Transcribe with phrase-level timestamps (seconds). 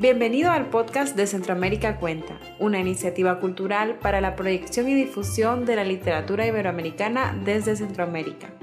[0.00, 5.74] Bienvenido al podcast de Centroamérica Cuenta, una iniciativa cultural para la proyección y difusión de
[5.74, 8.54] la literatura iberoamericana desde Centroamérica.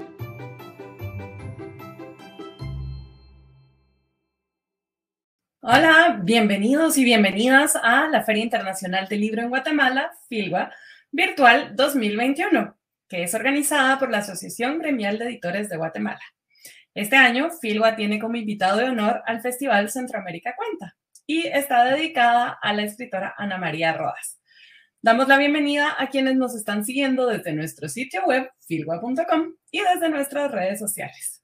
[5.60, 10.72] Hola, bienvenidos y bienvenidas a la Feria Internacional del Libro en Guatemala, FILGUA,
[11.12, 12.78] virtual 2021,
[13.10, 16.22] que es organizada por la Asociación Gremial de Editores de Guatemala.
[16.94, 22.58] Este año, FILGUA tiene como invitado de honor al Festival Centroamérica Cuenta, y está dedicada
[22.62, 24.40] a la escritora Ana María Rodas.
[25.02, 30.08] Damos la bienvenida a quienes nos están siguiendo desde nuestro sitio web filgua.com y desde
[30.08, 31.42] nuestras redes sociales.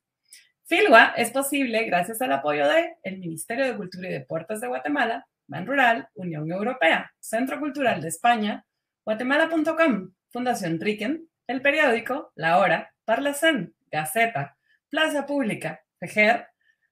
[0.64, 5.26] Filgua es posible gracias al apoyo de el Ministerio de Cultura y Deportes de Guatemala,
[5.46, 8.64] Ban Rural, Unión Europea, Centro Cultural de España,
[9.04, 14.56] Guatemala.com, Fundación Riken, El Periódico, La Hora, Parlacén, Gaceta,
[14.88, 16.46] Plaza Pública, FEGER,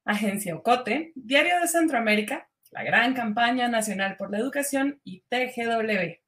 [0.04, 6.20] Agencia Ocote, Diario de Centroamérica, la Gran Campaña Nacional por la Educación y TGW.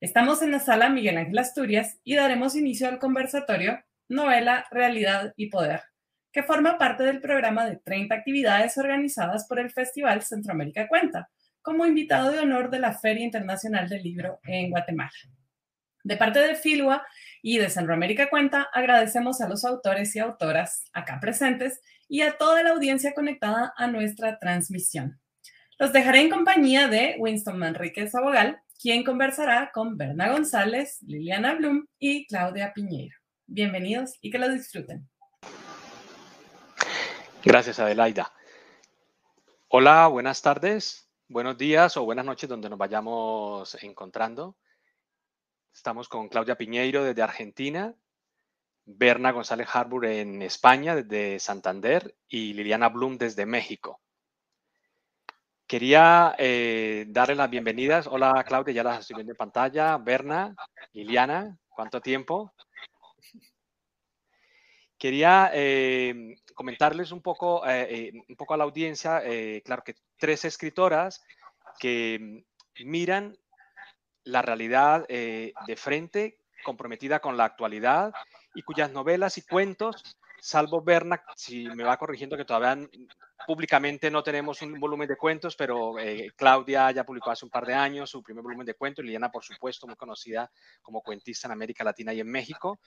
[0.00, 5.48] Estamos en la sala Miguel Ángel Asturias y daremos inicio al conversatorio Novela, Realidad y
[5.48, 5.80] Poder,
[6.32, 11.30] que forma parte del programa de 30 actividades organizadas por el Festival Centroamérica Cuenta,
[11.62, 15.12] como invitado de honor de la Feria Internacional del Libro en Guatemala.
[16.02, 17.06] De parte de Filua
[17.40, 22.62] y de Centroamérica Cuenta, agradecemos a los autores y autoras acá presentes y a toda
[22.62, 25.18] la audiencia conectada a nuestra transmisión.
[25.76, 31.86] Los dejaré en compañía de Winston Manríquez Abogal, quien conversará con Berna González, Liliana Blum
[31.98, 33.16] y Claudia Piñeiro.
[33.46, 35.08] Bienvenidos y que lo disfruten.
[37.42, 38.32] Gracias, Adelaida.
[39.66, 44.56] Hola, buenas tardes, buenos días o buenas noches donde nos vayamos encontrando.
[45.74, 47.96] Estamos con Claudia Piñeiro desde Argentina,
[48.84, 54.00] Berna González Harbour en España desde Santander y Liliana Blum desde México.
[55.74, 58.06] Quería eh, darle las bienvenidas.
[58.06, 59.98] Hola Claudia, ya las estoy viendo en pantalla.
[59.98, 60.54] Berna,
[60.92, 62.54] Liliana, ¿cuánto tiempo?
[64.96, 69.20] Quería eh, comentarles un poco, eh, un poco a la audiencia,
[69.64, 71.24] claro que tres escritoras
[71.80, 72.44] que
[72.84, 73.36] miran
[74.22, 78.12] la realidad de frente, comprometida con la actualidad
[78.54, 80.04] y cuyas novelas y cuentos
[80.44, 82.86] salvo Berna, si me va corrigiendo que todavía
[83.46, 87.64] públicamente no tenemos un volumen de cuentos, pero eh, Claudia ya publicó hace un par
[87.64, 90.50] de años su primer volumen de cuentos, Liliana, por supuesto, muy conocida
[90.82, 92.78] como cuentista en América Latina y en México,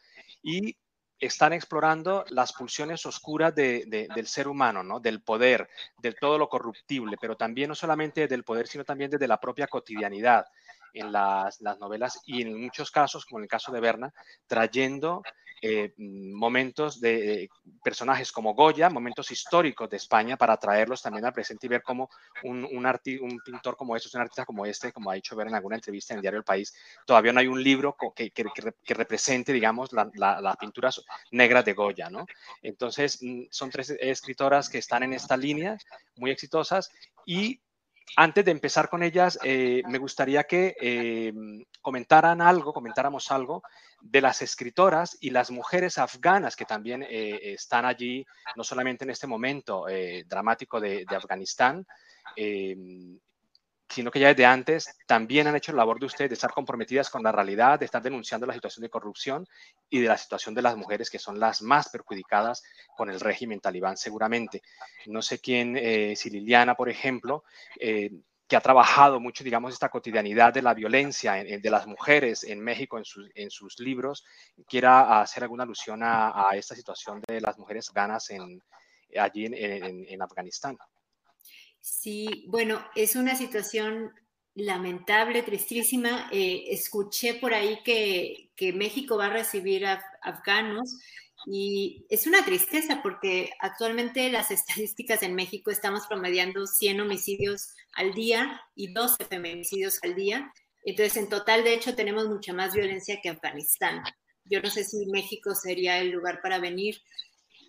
[0.44, 0.78] y
[1.20, 5.00] están explorando las pulsiones oscuras del ser humano, ¿no?
[5.00, 5.68] del poder,
[5.98, 9.66] de todo lo corruptible, pero también no solamente del poder, sino también desde la propia
[9.66, 10.46] cotidianidad
[10.94, 14.14] en las novelas y en muchos casos, como en el caso de Berna,
[14.46, 15.24] trayendo
[15.62, 17.50] eh, momentos de
[17.84, 22.10] personajes como Goya, momentos históricos de España para traerlos también al presente y ver cómo
[22.44, 25.56] un, un, un pintor como este, un artista como este, como ha dicho ver en
[25.56, 26.76] alguna entrevista en el diario El País,
[27.06, 28.46] todavía no hay un libro que, que,
[28.84, 32.26] que represente, digamos, las la, pinturas negras de Goya, ¿no?
[32.62, 35.78] Entonces, mm, son tres escritoras que están en esta línea,
[36.16, 36.92] muy exitosas,
[37.26, 37.60] y
[38.16, 41.34] antes de empezar con ellas, eh, me gustaría que eh,
[41.82, 43.64] comentaran algo, comentáramos algo
[44.00, 48.26] de las escritoras y las mujeres afganas que también eh, están allí,
[48.56, 49.86] no solamente en este momento
[50.28, 51.86] dramático de, de Afganistán,
[53.90, 57.10] sino que ya desde antes también han hecho la labor de ustedes de estar comprometidas
[57.10, 59.48] con la realidad, de estar denunciando la situación de corrupción
[59.90, 62.64] y de la situación de las mujeres que son las más perjudicadas
[62.96, 64.62] con el régimen talibán seguramente.
[65.06, 67.44] No sé quién, eh, si Liliana, por ejemplo,
[67.80, 68.12] eh,
[68.48, 72.98] que ha trabajado mucho, digamos, esta cotidianidad de la violencia de las mujeres en México
[72.98, 74.24] en sus, en sus libros,
[74.68, 78.30] quiera hacer alguna alusión a, esta situación de las mujeres ganas
[79.18, 80.78] allí en Afganistán.
[81.90, 84.12] Sí, bueno, es una situación
[84.56, 86.28] lamentable, tristísima.
[86.34, 91.00] Eh, escuché por ahí que, México va a recibir a, afganos
[91.46, 98.14] y es una tristeza porque actualmente las estadísticas en México estamos promediando 100 homicidios al
[98.14, 100.52] día y 12 feminicidios al día.
[100.84, 104.04] Entonces, en total, de hecho, tenemos mucha más violencia que Afganistán.
[104.44, 107.02] Yo no sé si México sería el lugar para venir,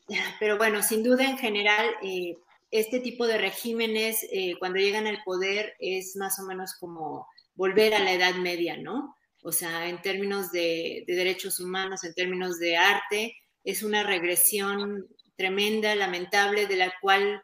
[0.41, 2.37] pero bueno, sin duda en general, eh,
[2.71, 7.95] este tipo de regímenes, eh, cuando llegan al poder, es más o menos como volver
[7.95, 9.17] a la Edad Media, ¿no?
[9.43, 15.07] O sea, en términos de, derechos humanos, en términos de arte, es una regresión
[15.37, 17.43] tremenda, lamentable, de la cual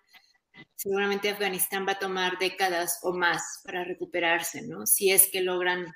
[0.75, 4.87] seguramente Afganistán va a tomar décadas o más para recuperarse, ¿no?
[4.87, 5.87] Si es que logran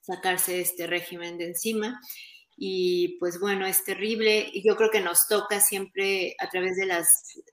[0.00, 2.00] sacarse este régimen de encima.
[2.62, 4.50] Y pues bueno, es terrible.
[4.52, 7.08] Y yo creo que nos toca siempre a través de, las,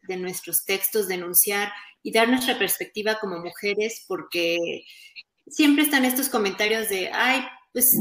[0.05, 1.71] de nuestros textos denunciar
[2.03, 4.83] y dar nuestra perspectiva como mujeres, porque
[5.47, 7.97] siempre están estos comentarios de, ay, pues,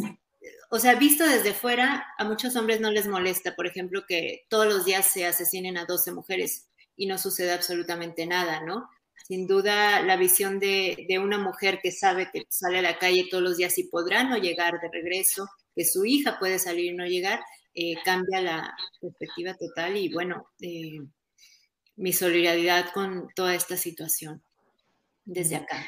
[0.69, 4.67] o sea, visto desde fuera, a muchos hombres no les molesta, por ejemplo, que todos
[4.67, 8.91] los días se asesinen a 12 mujeres y no sucede absolutamente nada, ¿no?
[9.29, 13.29] Sin duda, la visión de, de una mujer que sabe que sale a la calle
[13.31, 16.95] todos los días y podrá no llegar de regreso, que su hija puede salir y
[16.95, 17.41] no llegar,
[17.75, 20.99] eh, cambia la perspectiva total y bueno, eh,
[21.97, 24.43] mi solidaridad con toda esta situación
[25.25, 25.87] desde acá.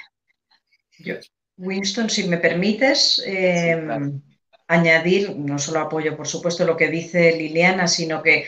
[1.56, 4.20] Winston, si me permites em,
[4.66, 8.44] añadir, no solo apoyo por supuesto lo que dice Liliana, sino que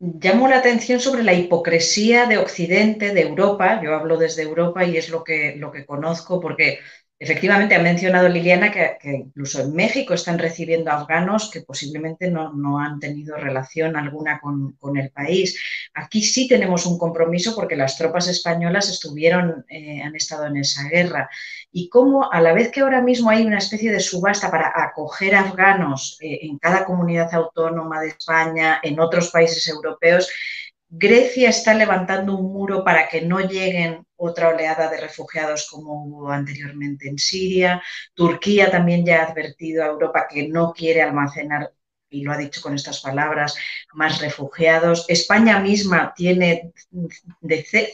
[0.00, 4.96] llamo la atención sobre la hipocresía de Occidente, de Europa, yo hablo desde Europa y
[4.96, 6.80] es lo que, lo que conozco porque
[7.20, 13.00] Efectivamente, ha mencionado Liliana que, incluso en México están recibiendo afganos que posiblemente no, han
[13.00, 15.60] tenido relación alguna con, el país.
[15.94, 20.88] Aquí sí tenemos un compromiso porque las tropas españolas estuvieron, eh, han estado en esa
[20.88, 21.28] guerra.
[21.72, 25.34] Y cómo a la vez que ahora mismo hay una especie de subasta para acoger
[25.34, 30.30] afganos eh, en cada comunidad autónoma de España, en otros países europeos,
[30.90, 36.30] Grecia está levantando un muro para que no lleguen otra oleada de refugiados como hubo
[36.30, 37.82] anteriormente en Siria.
[38.14, 41.72] Turquía también ya ha advertido a Europa que no quiere almacenar,
[42.10, 43.54] y lo ha dicho con estas palabras,
[43.92, 45.04] más refugiados.
[45.08, 46.72] España misma tiene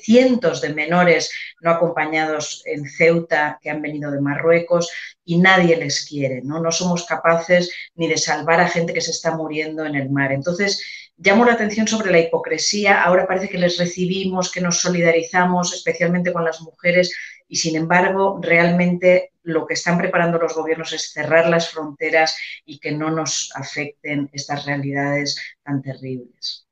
[0.01, 4.89] cientos de menores no acompañados en Ceuta que han venido de Marruecos
[5.25, 6.43] y nadie les quiere.
[6.45, 10.11] No, no somos capaces ni de salvar a gente que se está muriendo en el
[10.11, 10.31] mar.
[10.31, 13.03] Entonces, Llamo la atención sobre la hipocresía.
[13.03, 17.15] Ahora parece que les recibimos, que nos solidarizamos, especialmente con las mujeres,
[17.49, 22.79] y sin embargo, realmente lo que están preparando los gobiernos es cerrar las fronteras y
[22.79, 26.64] que no nos afecten estas realidades tan terribles.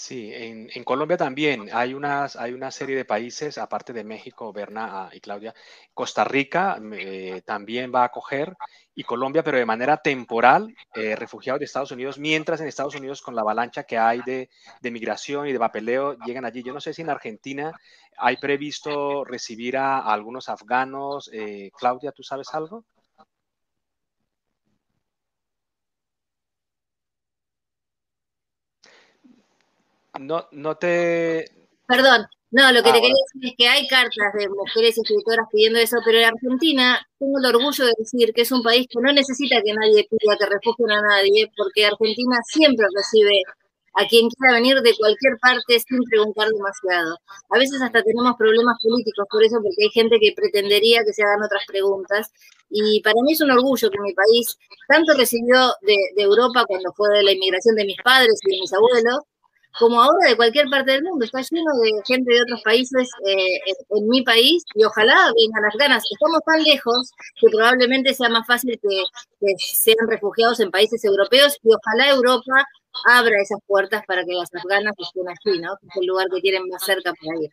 [0.00, 5.06] Sí, en, Colombia también hay, unas, hay una serie de países, aparte de México, Berna
[5.06, 5.52] ah, y Claudia,
[5.92, 8.54] Costa Rica eh, también va a acoger
[8.94, 13.22] y Colombia, pero de manera temporal, eh, refugiados de Estados Unidos, mientras en Estados Unidos
[13.22, 14.48] con la avalancha que hay de,
[14.82, 16.62] migración y de papeleo llegan allí.
[16.62, 17.72] Yo no sé si en Argentina
[18.16, 21.28] hay previsto recibir a, algunos afganos.
[21.32, 22.84] Eh, Claudia, ¿tú sabes algo?
[30.18, 31.44] No, no te...
[31.86, 35.78] Perdón, no, lo que te quería decir es que hay cartas de mujeres escritoras pidiendo
[35.78, 39.12] eso, pero en Argentina tengo el orgullo de decir que es un país que no
[39.12, 43.42] necesita que nadie pida que refugien a nadie, porque Argentina siempre recibe
[43.94, 47.18] a quien quiera venir de cualquier parte sin preguntar demasiado.
[47.50, 51.22] A veces hasta tenemos problemas políticos por eso, porque hay gente que pretendería que se
[51.22, 52.32] hagan otras preguntas.
[52.70, 54.56] Y para mí es un orgullo que mi país
[54.88, 58.60] tanto recibió de, de Europa cuando fue de la inmigración de mis padres y de
[58.60, 59.20] mis abuelos,
[59.78, 61.24] como ahora de cualquier parte del mundo.
[61.24, 63.60] Está lleno de gente de otros países eh,
[63.90, 66.04] en, mi país y ojalá vengan las ganas.
[66.10, 69.04] Estamos tan lejos que probablemente sea más fácil que,
[69.58, 72.64] sean refugiados en países europeos y ojalá Europa
[73.06, 75.74] abra esas puertas para que las afganas estén aquí, ¿no?
[75.74, 77.50] es el lugar que tienen más cerca para ir.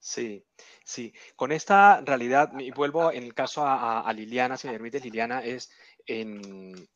[0.00, 0.44] Sí,
[0.84, 1.12] sí.
[1.34, 5.44] Con esta realidad, y vuelvo en el caso a, a Liliana, si me permite, Liliana,
[5.44, 5.70] es
[6.06, 6.88] en,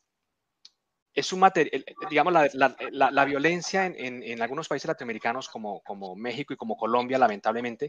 [1.13, 6.77] es un material, digamos, la, violencia en, algunos países latinoamericanos como, como México y como
[6.77, 7.89] Colombia, lamentablemente,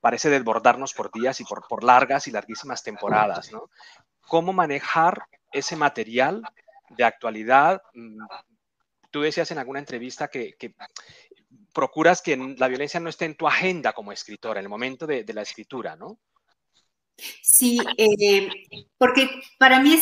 [0.00, 3.68] parece desbordarnos por días y por, por largas y larguísimas temporadas, ¿no?
[4.22, 6.42] ¿Cómo manejar ese material
[6.90, 7.82] de actualidad?
[7.92, 8.18] Mm,
[9.10, 10.56] tú decías en alguna entrevista que,
[11.74, 15.24] procuras que la violencia no esté en tu agenda como escritora, en el momento de,
[15.32, 16.18] la escritura, ¿no?
[17.42, 18.48] Sí, eh,
[18.96, 19.96] porque para mí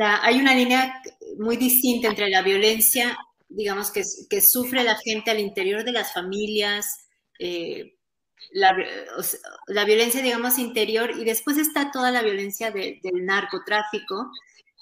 [0.00, 1.02] hay una línea
[1.38, 3.16] muy distinta entre la violencia,
[3.48, 6.86] digamos, que, sufre la gente al interior de las familias,
[7.38, 7.94] eh,
[8.52, 14.30] la, violencia, digamos, interior, y después está toda la violencia del narcotráfico,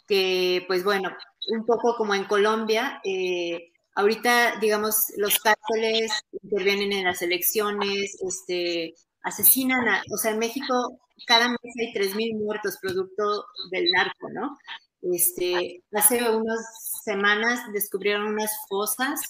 [0.07, 1.11] que, pues bueno,
[1.49, 6.11] un poco como en Colombia, eh, ahorita, digamos, los cárteles
[6.43, 12.39] intervienen en las elecciones, este, asesinan a, o sea, en México cada mes hay 3.000
[12.39, 14.59] muertos producto del narco, ¿no?
[15.03, 19.21] Este, hace unas semanas descubrieron unas fosas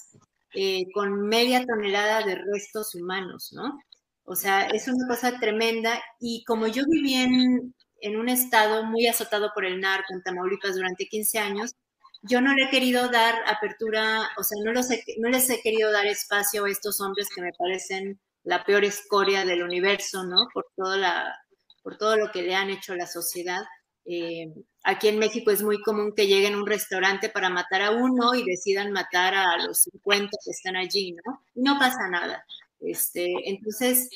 [0.53, 3.79] eh, con media tonelada de restos humanos, ¿no?
[4.25, 9.07] O sea, es una cosa tremenda y como yo viví en, en un estado muy
[9.07, 11.75] azotado por el narco en Tamaulipas durante 15 años,
[12.21, 14.87] yo no le he querido dar apertura, o sea, no, los
[15.17, 19.43] no les he querido dar espacio a estos hombres que me parecen la peor escoria
[19.43, 20.47] del universo, ¿no?
[20.53, 21.35] Por, toda la,
[21.81, 23.61] por todo lo que le han hecho a la sociedad.
[24.05, 24.53] Eh,
[24.83, 28.35] aquí en México es muy común que lleguen a un restaurante para matar a uno
[28.35, 31.43] y decidan matar a los 50 que están allí, ¿no?
[31.55, 32.45] No pasa nada.
[32.79, 34.09] Este, entonces,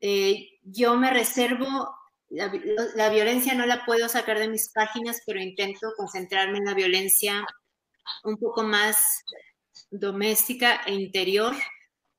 [0.00, 1.94] eh, yo me reservo,
[2.28, 2.52] la,
[2.96, 7.46] la, violencia no la puedo sacar de mis páginas, pero intento concentrarme en la violencia
[8.24, 9.24] un poco más
[9.90, 11.54] doméstica e interior,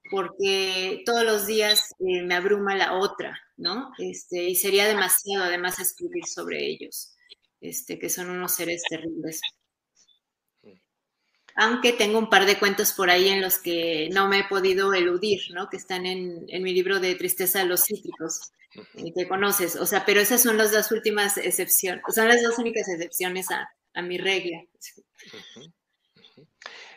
[0.10, 3.92] porque todos los días eh, me abruma la otra, ¿no?
[3.98, 7.16] Este, y sería demasiado además escribir sobre ellos,
[7.62, 9.42] este, que son unos seres terribles.
[11.56, 14.94] Aunque tengo un par de cuentos por ahí en los que no me he podido
[14.94, 15.70] eludir, ¿no?
[15.70, 18.52] Que están en, en mi libro de Tristeza de los Cítricos,
[18.96, 19.76] eh, que conoces.
[19.76, 23.70] O sea, pero esas son las dos últimas excepciones, son las dos únicas excepciones a,
[23.94, 24.64] a mi regla.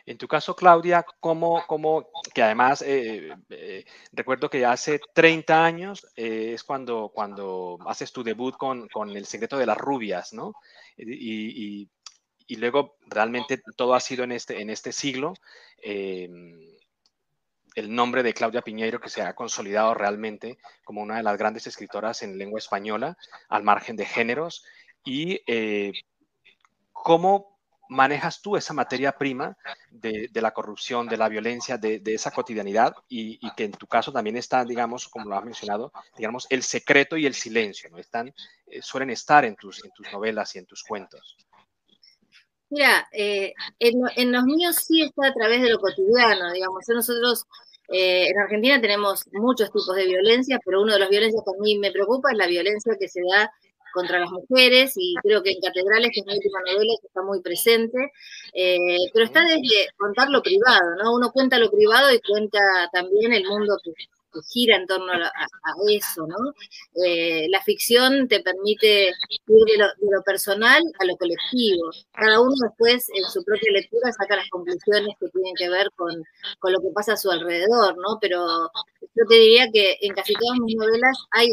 [0.05, 6.05] En tu caso, Claudia, ¿cómo, cómo que además eh, eh, recuerdo que hace 30 años
[6.15, 10.53] eh, es cuando, cuando haces tu debut con, con, El secreto de las rubias, ¿no?
[10.95, 11.89] Y, y,
[12.47, 15.33] y, luego realmente todo ha sido en este, en este siglo.
[15.81, 16.69] el
[17.93, 22.21] nombre de Claudia Piñeiro que se ha consolidado realmente como una de las grandes escritoras
[22.21, 23.17] en lengua española,
[23.49, 24.63] al margen de géneros.
[25.03, 25.41] Y
[26.93, 27.54] cómo
[27.89, 29.57] manejas tú esa materia prima
[29.89, 33.71] de, de la corrupción, de la violencia, de, de esa cotidianidad y, y, que en
[33.71, 37.89] tu caso también está, digamos, como lo has mencionado, digamos, el secreto y el silencio,
[37.89, 37.97] ¿no?
[37.97, 38.33] Están,
[38.67, 41.37] eh, suelen estar en tus, en tus novelas y en tus cuentos.
[42.69, 46.83] Mira, eh, en, en, los míos sí está a través de lo cotidiano, digamos.
[46.87, 47.45] Nosotros
[47.89, 51.61] eh, en Argentina tenemos muchos tipos de violencia, pero uno de los violencias que a
[51.61, 53.51] mí me preocupa es la violencia que se da
[53.95, 57.41] contra las mujeres y creo que en Catedrales, que es mi última novela, está muy
[57.41, 58.11] presente,
[58.53, 61.15] eh, pero está desde contar lo privado, ¿no?
[61.15, 62.59] Uno cuenta lo privado y cuenta
[62.91, 66.37] también el mundo que, que gira en torno a, a eso, ¿no?
[67.05, 71.89] Eh, la ficción te permite ir de lo, de lo, personal a lo colectivo.
[72.11, 76.21] Cada uno después en su propia lectura saca las conclusiones que tienen que ver con,
[76.59, 78.17] con lo que pasa a su alrededor, ¿no?
[78.19, 78.69] Pero
[79.15, 81.47] yo te diría que en casi todas mis novelas hay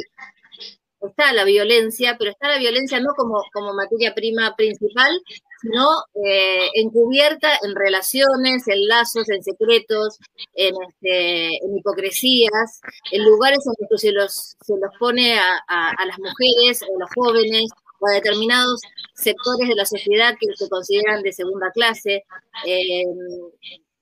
[1.08, 5.20] está la violencia, pero está la violencia no como, como materia prima principal,
[5.60, 5.88] sino
[6.24, 10.18] eh, encubierta en relaciones, en lazos, en secretos,
[10.54, 12.80] en, este, hipocresías,
[13.10, 16.86] en lugares en los que se los, se los pone a, a, las mujeres a
[16.98, 18.80] los jóvenes o a determinados
[19.14, 22.24] sectores de la sociedad que se consideran de segunda clase.
[22.66, 23.04] Eh,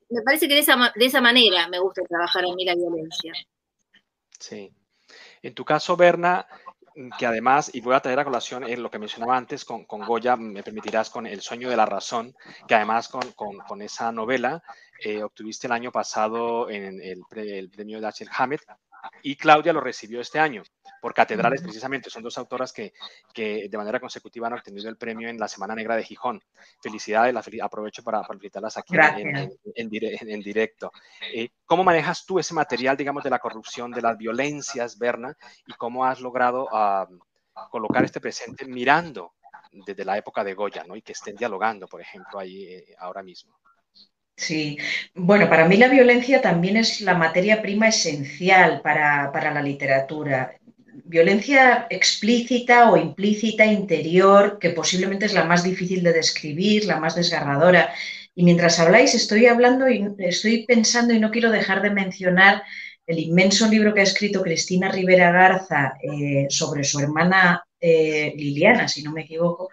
[0.09, 3.33] me parece que de esa, de esa manera me gusta trabajar a mí la violencia.
[4.39, 4.73] Sí.
[5.43, 6.47] En tu caso, Berna,
[7.19, 10.05] que además, y voy a traer a colación en lo que mencionaba antes con, con,
[10.05, 12.35] Goya, me permitirás con El sueño de la razón,
[12.67, 14.63] que además con, con, esa novela
[15.05, 18.11] eh, obtuviste el año pasado en el, premio de.
[18.37, 18.63] Hammett
[19.23, 20.63] y Claudia lo recibió este año
[21.01, 22.11] por Catedrales, precisamente.
[22.11, 22.93] Son dos autoras que,
[23.33, 26.43] que, de manera consecutiva han obtenido el premio en la Semana Negra de Gijón.
[26.83, 30.93] Felicidades, la fel aprovecho para, para felicitarlas aquí en, en, en, en, directo.
[31.33, 35.73] Eh, ¿Cómo manejas tú ese material, digamos, de la corrupción, de las violencias, Berna, y
[35.75, 37.07] cómo has logrado uh,
[37.71, 39.35] colocar este presente mirando
[39.73, 40.97] desde la época de Goya, ¿no?
[40.97, 43.59] Y que estén dialogando, por ejemplo, ahí eh, ahora mismo.
[44.41, 44.79] Sí,
[45.15, 50.55] bueno, para mí la violencia también es la materia prima esencial para, para, la literatura.
[51.05, 57.17] Violencia explícita o implícita, interior, que posiblemente es la más difícil de describir, la más
[57.17, 57.93] desgarradora.
[58.35, 62.63] Y mientras habláis, estoy hablando y estoy pensando y no quiero dejar de mencionar
[63.07, 68.89] el inmenso libro que ha escrito Cristina Rivera Garza eh, sobre su hermana eh, Liliana,
[68.89, 69.69] si no me equivoco,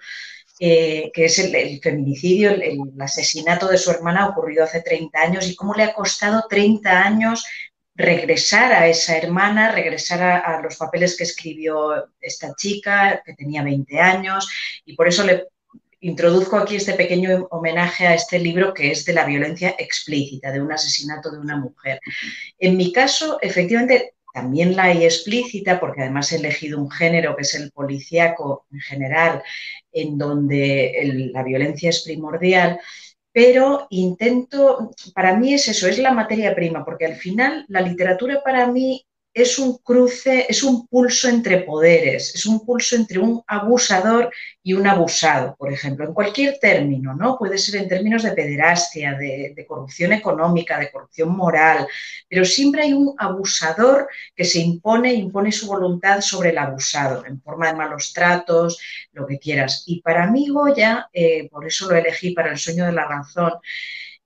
[0.59, 5.55] eh, que es el, feminicidio, el, asesinato de su hermana ocurrido hace 30 años y
[5.55, 7.45] cómo le ha costado 30 años
[7.93, 13.63] regresar a esa hermana, regresar a, a, los papeles que escribió esta chica, que tenía
[13.63, 14.47] 20 años,
[14.85, 15.47] y por eso le
[15.99, 20.61] introduzco aquí este pequeño homenaje a este libro que es de la violencia explícita, de
[20.61, 21.99] un asesinato de una mujer.
[22.59, 27.41] En mi caso, efectivamente, también la hay explícita, porque además he elegido un género que
[27.41, 29.41] es el policíaco en general,
[29.91, 32.79] en donde la violencia es primordial,
[33.31, 38.43] pero intento, para mí es eso, es la materia prima, porque al final la literatura
[38.43, 39.03] para mí
[39.37, 44.31] es un cruce, es un pulso entre poderes, es un pulso entre un abusador
[44.63, 47.37] y un abusado, por ejemplo, en cualquier término, ¿no?
[47.37, 51.87] Puede ser en términos de pederastia, de, de, corrupción económica, de corrupción moral,
[52.27, 57.39] pero siempre hay un abusador que se impone, impone su voluntad sobre el abusado, en
[57.39, 58.79] forma de malos tratos,
[59.11, 59.83] lo que quieras.
[59.85, 63.53] Y para mí Goya, eh, por eso lo elegí para el sueño de la razón,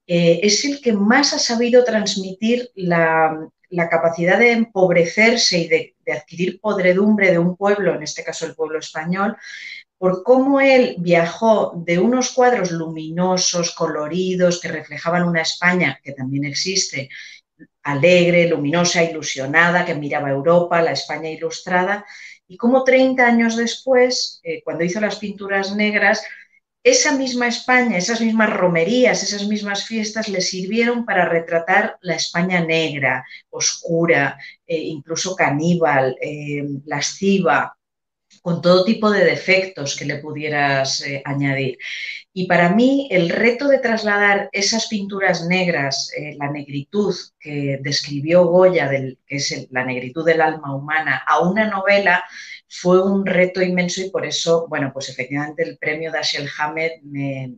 [0.08, 5.96] eh, es el que más ha sabido transmitir la, la capacidad de empobrecerse y de,
[6.12, 9.38] adquirir podredumbre de un pueblo, en este caso el pueblo español,
[9.98, 16.44] por cómo él viajó de unos cuadros luminosos, coloridos, que reflejaban una España que también
[16.44, 17.10] existe,
[17.84, 22.06] alegre, luminosa, ilusionada, que miraba a Europa, la España ilustrada,
[22.48, 26.24] y cómo 30 años después, eh, cuando hizo las pinturas negras,
[26.84, 32.62] esa misma España, esas mismas romerías, esas mismas fiestas le sirvieron para retratar la España
[32.62, 37.78] negra, oscura, eh, incluso caníbal, eh, lasciva,
[38.42, 41.78] con todo tipo de defectos que le pudieras eh, añadir.
[42.34, 48.88] Y para mí el reto de trasladar esas pinturas negras, la negritud que describió Goya,
[48.88, 52.24] del, que es la negritud del alma humana, a una novela,
[52.74, 57.02] fue un reto inmenso y por eso, bueno, pues efectivamente el premio de Ashiel Hamed
[57.04, 57.58] me,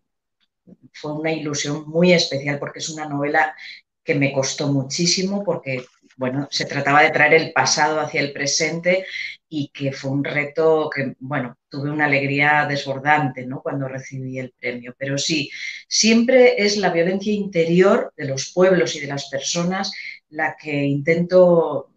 [0.91, 3.55] fue una ilusión muy especial porque es una novela
[4.03, 5.86] que me costó muchísimo porque,
[6.17, 9.05] bueno, se trataba de traer el pasado hacia el presente
[9.48, 13.62] y que fue un reto que, bueno, tuve una alegría desbordante, ¿no?
[13.62, 14.96] Cuando recibí el premio.
[14.98, 15.51] Pero sí,
[15.88, 19.93] siempre es la violencia interior de los pueblos y de las personas
[20.29, 21.91] la que intento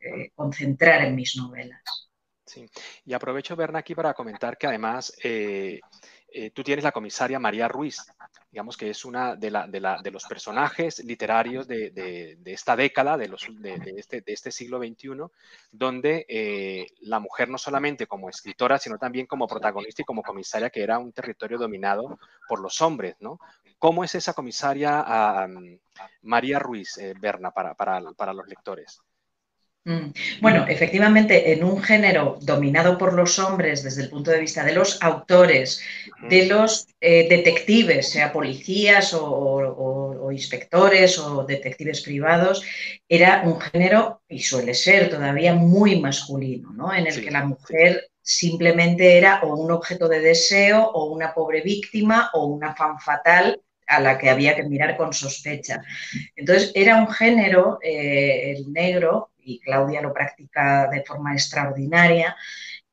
[0.00, 2.07] eh, concentrar en mis novelas.
[2.48, 2.66] Sí,
[3.04, 5.80] y aprovecho, Berna, aquí para comentar que además eh,
[6.32, 8.06] eh, tú tienes la comisaria María Ruiz,
[8.50, 12.74] digamos que es una de, la, de, la, de los personajes literarios de, de, esta
[12.74, 13.46] década, de, los,
[13.96, 15.10] este, de, este, siglo XXI,
[15.70, 20.70] donde eh, la mujer no solamente como escritora, sino también como protagonista y como comisaria,
[20.70, 23.38] que era un territorio dominado por los hombres, ¿no?
[23.78, 25.46] ¿Cómo es esa comisaria
[26.22, 29.02] María Ruiz, Berna, para, para, para los lectores?
[29.88, 30.12] Mm.
[30.42, 34.74] Bueno, efectivamente, en un género dominado por los hombres desde el punto de vista de
[34.74, 35.80] los autores,
[36.28, 42.62] de los eh, detectives, sea policías o, inspectores o detectives privados,
[43.08, 46.92] era un género, y suele ser todavía muy masculino, ¿no?
[46.92, 51.62] En el que la mujer simplemente era o un objeto de deseo o una pobre
[51.62, 55.82] víctima o una fan fatal a la que había que mirar con sospecha.
[56.36, 62.36] Entonces, era un género, eh, el negro, y Claudia lo practica de forma extraordinaria,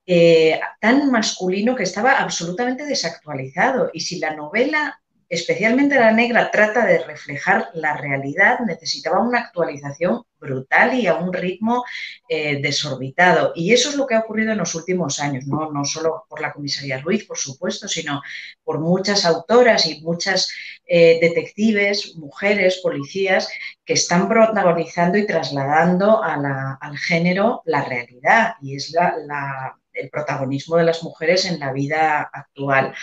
[0.05, 3.89] eh, tan masculino que estaba absolutamente desactualizado.
[3.93, 10.23] Y si la novela especialmente la negra, trata de reflejar la realidad, necesitaba una actualización
[10.39, 11.83] brutal y a un ritmo
[12.29, 13.51] eh, desorbitado.
[13.55, 15.71] Y eso es lo que ha ocurrido en los últimos años, ¿no?
[15.71, 18.21] no solo por la comisaría Ruiz, por supuesto, sino
[18.63, 20.51] por muchas autoras y muchas
[20.85, 23.49] eh, detectives, mujeres, policías,
[23.83, 28.53] que están protagonizando y trasladando al género la realidad.
[28.61, 32.93] Y es la el protagonismo de las mujeres en la vida actual.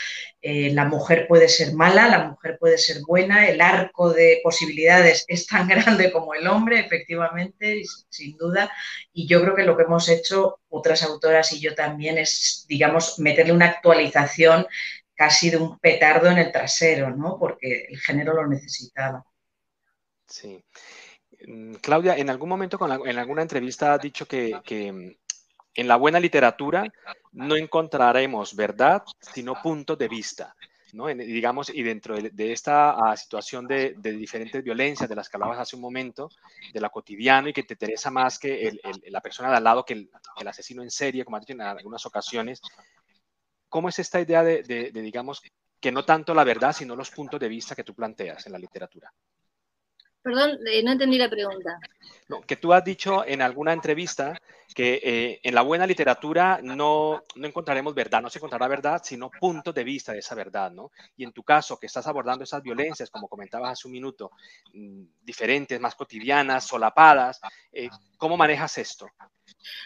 [0.41, 5.25] Eh, la mujer puede ser mala, la mujer puede ser buena, el arco de posibilidades
[5.29, 8.71] es tan grande como el hombre, efectivamente, sin duda,
[9.13, 13.19] y yo creo que lo que hemos hecho otras autoras y yo también es, digamos,
[13.19, 14.67] meterle una actualización
[15.15, 17.39] casi de un petardo en el trasero, ¿no?
[17.39, 19.25] Porque el género lo necesitaba.
[20.27, 20.65] Sí.
[21.47, 25.17] Mm, Claudia, en algún momento en alguna entrevista ha dicho que,
[25.75, 26.85] en la buena literatura
[27.33, 30.55] no encontraremos verdad, sino puntos de vista.
[30.93, 31.07] ¿no?
[31.07, 35.77] digamos, y dentro de, esta ah, situación de, diferentes violencias de las que hablabas hace
[35.77, 36.29] un momento,
[36.73, 39.95] de la cotidiano y que te interesa más que la persona de al lado que
[39.95, 40.11] el,
[40.47, 42.61] asesino en serie, como has dicho en algunas ocasiones,
[43.69, 45.43] ¿cómo es esta idea de, digamos,
[45.81, 48.59] que no tanto la verdad, sino los puntos de vista que tú planteas en la
[48.59, 49.13] literatura?
[50.23, 51.79] Perdón, eh, no entendí la pregunta.
[52.47, 54.41] que tú has dicho en alguna entrevista
[54.75, 59.31] que eh, en la buena literatura no, no, encontraremos verdad, no se encontrará verdad, sino
[59.31, 60.93] puntos de vista de esa verdad, ¿no?
[61.17, 64.31] Y en tu caso, que estás abordando esas violencias, como comentabas hace un minuto,
[64.73, 67.41] mm, diferentes, más cotidianas, solapadas,
[67.73, 69.09] eh, ¿cómo manejas esto?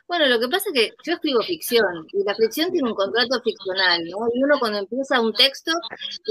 [0.06, 3.40] Bueno, lo que pasa es que yo escribo ficción y la ficción tiene un contrato
[3.42, 4.28] ficcional, ¿no?
[4.34, 5.72] Y uno cuando empieza un texto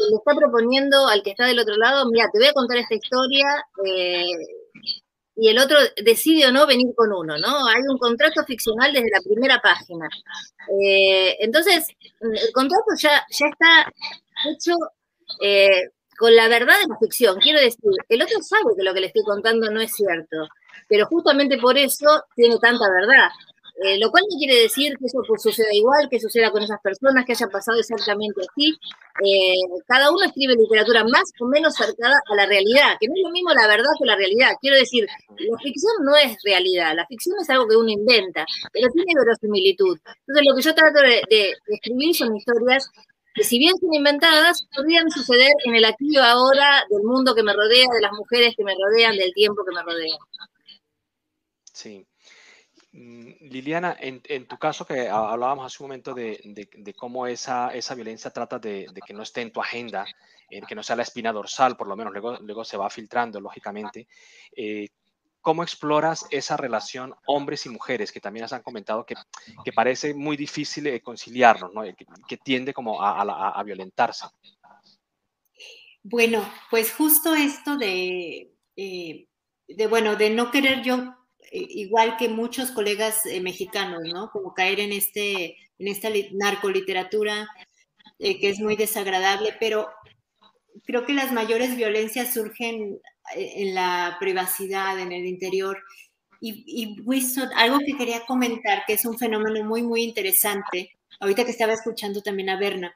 [0.10, 2.96] le está proponiendo al que está del otro lado, mira, te voy a contar esta
[2.96, 3.46] historia
[3.86, 4.26] eh,
[5.36, 7.68] y el otro decide o no venir con uno, ¿no?
[7.68, 10.08] Hay un contrato ficcional desde la primera página.
[10.82, 11.88] Eh, entonces,
[12.22, 13.92] el contrato ya, ya está
[14.50, 14.74] hecho
[15.42, 17.40] eh, con la verdad de la ficción.
[17.40, 20.48] Quiero decir, el otro sabe que lo que le estoy contando no es cierto
[20.88, 23.30] pero justamente por eso tiene tanta verdad.
[23.84, 26.80] Eh, lo cual no quiere decir que eso pues, suceda igual, que suceda con esas
[26.82, 28.74] personas, que haya pasado exactamente así.
[29.22, 33.22] Eh, cada uno escribe literatura más o menos cercana a la realidad, que no es
[33.24, 34.52] lo mismo la verdad que la realidad.
[34.62, 38.88] Quiero decir, la ficción no es realidad, la ficción es algo que uno inventa, pero
[38.94, 39.98] tiene verosimilitud.
[40.26, 42.90] Entonces, lo que yo trato de, de escribir son historias
[43.36, 47.44] que si bien son inventadas, podrían suceder en el aquí y ahora del mundo que
[47.44, 50.18] me rodea, de las mujeres que me rodean, del tiempo que me rodea.
[51.76, 52.08] Sí.
[52.94, 58.32] Mm, Liliana, en, tu caso que hablábamos hace un momento de, cómo esa, esa, violencia
[58.32, 60.06] trata de, que no esté en tu agenda,
[60.50, 63.42] eh, que no sea la espina dorsal, por lo menos luego, luego se va filtrando,
[63.42, 64.08] lógicamente.
[64.56, 64.88] Eh,
[65.42, 69.16] ¿Cómo exploras esa relación hombres y mujeres, que también has han comentado que,
[69.64, 71.84] que parece muy difícil eh, conciliarnos, ¿no?
[71.84, 74.28] que, tiende como a, violentarse?
[76.02, 82.72] Bueno, pues justo esto de, de, bueno, de no querer yo eh, igual que muchos
[82.72, 84.30] colegas eh, mexicanos, ¿no?
[84.32, 87.48] Como caer en, este, en esta narcoliteratura
[88.20, 89.90] eh, que es muy desagradable, pero
[90.86, 93.00] creo que las mayores violencias surgen
[93.36, 95.82] en la privacidad, en el interior.
[96.42, 101.46] Y, y Winston, algo que quería comentar, que es un fenómeno muy, muy interesante, ahorita
[101.46, 102.94] que estaba escuchando también a Berna,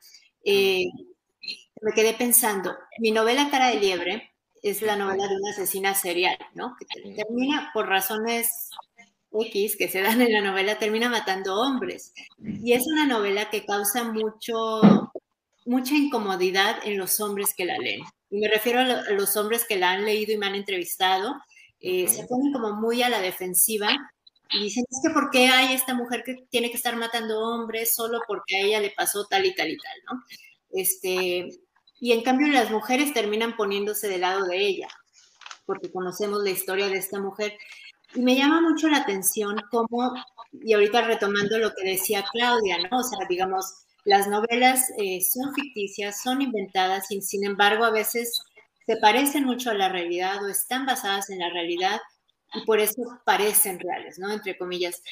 [1.81, 4.31] me quedé pensando, mi novela Cara de Liebre,
[4.63, 6.75] es la novela de una asesina serial, ¿no?
[6.79, 8.69] Que termina por razones
[9.31, 12.13] X que se dan en la novela, termina matando hombres.
[12.39, 14.81] Y es una novela que causa mucho,
[15.65, 18.01] mucha incomodidad en los hombres que la leen.
[18.29, 21.35] Y me refiero a, los hombres que la han leído y me han entrevistado.
[21.79, 23.89] Eh, se ponen como muy a la defensiva
[24.51, 27.93] y dicen, es que ¿por qué hay esta mujer que tiene que estar matando hombres
[27.93, 30.23] solo porque a ella le pasó tal y tal y tal, ¿no?
[30.71, 31.47] Este,
[31.99, 34.87] y en cambio las mujeres terminan poniéndose del lado de ella,
[35.65, 37.53] porque conocemos la historia de esta mujer.
[38.13, 40.13] Y me llama mucho la atención cómo,
[40.51, 42.99] y ahorita retomando lo que decía Claudia, ¿no?
[42.99, 48.41] O sea, digamos, las novelas eh, son ficticias, son inventadas y sin embargo a veces
[48.85, 51.99] se parecen mucho a la realidad o están basadas en la realidad
[52.55, 54.31] y por eso parecen reales, ¿no?
[54.31, 55.03] Entre comillas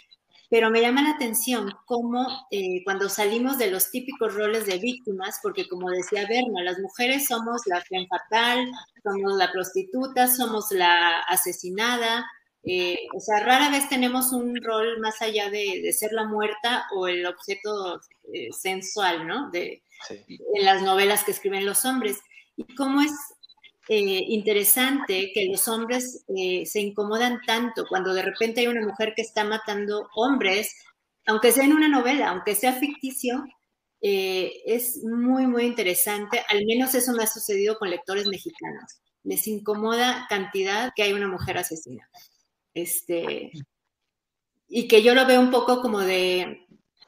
[0.50, 5.40] pero me llama la atención cómo eh, cuando salimos de los típicos roles de víctimas,
[5.44, 8.72] porque como decía Berna, las mujeres somos la femme fatal,
[9.04, 12.26] somos la prostituta, somos la asesinada,
[12.70, 17.08] eh, o sea, rara vez tenemos un rol más allá de, ser la muerta o
[17.08, 18.02] el objeto
[18.34, 19.50] eh, sensual, ¿no?
[19.52, 22.20] De, En las novelas que escriben los hombres.
[22.58, 23.12] Y cómo es
[23.90, 29.14] eh, interesante que los hombres eh, se incomodan tanto cuando de repente hay una mujer
[29.16, 30.76] que está matando hombres,
[31.26, 33.46] aunque sea en una novela, aunque sea ficticio,
[34.02, 36.44] eh, es muy, muy interesante.
[36.50, 39.00] Al menos eso me ha sucedido con lectores mexicanos.
[39.24, 42.10] Les incomoda cantidad que hay una mujer asesina.
[42.74, 43.52] Este,
[44.68, 46.67] y que yo lo veo un poco como de,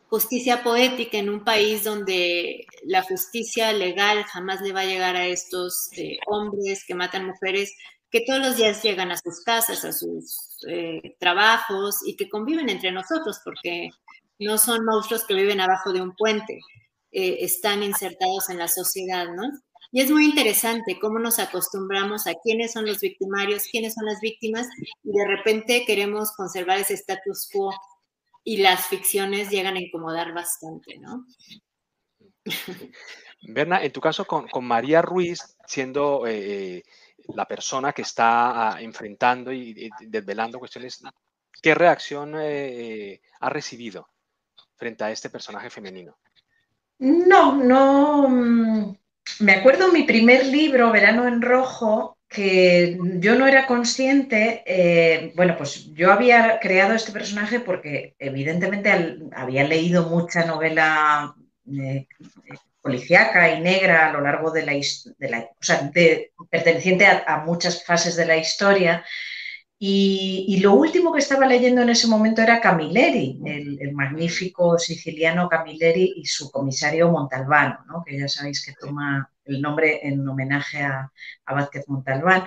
[0.09, 5.27] justicia poética en un país donde la justicia legal jamás le va a llegar a
[5.27, 7.73] estos eh, hombres que matan mujeres,
[8.09, 12.69] que todos los días llegan a sus casas, a sus eh, trabajos y que conviven
[12.69, 13.89] entre nosotros, porque
[14.39, 16.59] no son monstruos que viven abajo de un puente,
[17.11, 19.43] eh, están insertados en la sociedad, ¿no?
[19.91, 24.19] Y es muy interesante cómo nos acostumbramos a quiénes son los victimarios, quiénes son las
[24.21, 24.67] víctimas,
[25.03, 27.71] y de repente queremos conservar ese status quo
[28.43, 31.25] y las ficciones llegan a incomodar bastante, ¿no?
[33.41, 36.83] Berna, en tu caso con, María Ruiz, siendo eh,
[37.35, 41.01] la persona que está ah, enfrentando y, desvelando cuestiones,
[41.61, 44.09] ¿qué reacción eh, ha recibido
[44.75, 46.17] frente a este personaje femenino?
[46.99, 48.27] No, no.
[48.27, 48.97] Mm,
[49.41, 55.57] me acuerdo mi primer libro, Verano en Rojo, que yo no era consciente, eh, bueno,
[55.57, 61.35] pues yo había creado este personaje porque evidentemente había leído mucha novela
[61.75, 62.07] eh,
[62.81, 65.91] policíaca y negra a lo largo de la, de o sea,
[66.51, 69.03] perteneciente a, muchas fases de la historia.
[69.81, 76.15] Y, lo último que estaba leyendo en ese momento era Camilleri, el, magnífico siciliano Camilleri
[76.17, 78.03] y su comisario Montalbano, ¿no?
[78.05, 81.09] que ya sabéis que toma el nombre en homenaje a,
[81.47, 82.43] Vázquez Montalbán.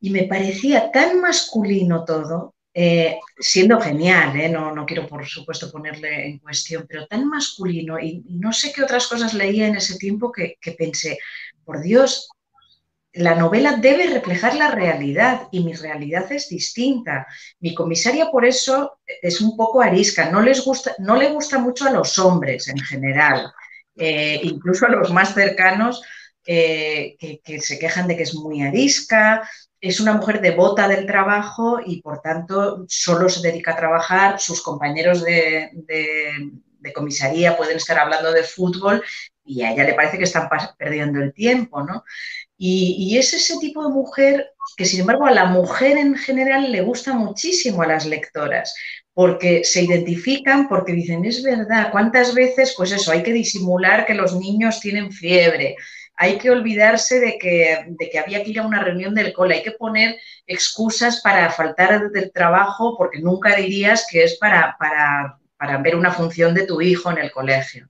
[0.00, 4.48] Y me parecía tan masculino todo, eh, siendo genial, ¿eh?
[4.48, 8.82] no, no, quiero por supuesto ponerle en cuestión, pero tan masculino y, no sé qué
[8.82, 11.18] otras cosas leía en ese tiempo que, pensé,
[11.64, 12.28] por Dios,
[13.14, 17.26] la novela debe reflejar la realidad y mi realidad es distinta.
[17.60, 21.86] Mi comisaria por eso es un poco arisca, no, les gusta, no le gusta mucho
[21.86, 23.52] a los hombres en general,
[23.96, 26.02] eh, incluso a los más cercanos
[26.42, 29.48] que, se quejan de que es muy arisca,
[29.80, 34.62] es una mujer devota del trabajo y por tanto solo se dedica a trabajar, sus
[34.62, 35.70] compañeros de,
[36.94, 39.02] comisaría pueden estar hablando de fútbol
[39.44, 42.04] y a ella le parece que están perdiendo el tiempo, ¿no?
[42.64, 46.82] Y, es ese tipo de mujer que, sin embargo, a la mujer en general le
[46.82, 48.72] gusta muchísimo a las lectoras,
[49.12, 54.14] porque se identifican, porque dicen, es verdad, ¿cuántas veces, pues eso, hay que disimular que
[54.14, 55.74] los niños tienen fiebre,
[56.14, 59.56] hay que olvidarse de que, de que había que ir a una reunión del cole,
[59.56, 65.36] hay que poner excusas para faltar del trabajo porque nunca dirías que es para, para,
[65.56, 67.88] para ver una función de tu hijo en el colegio.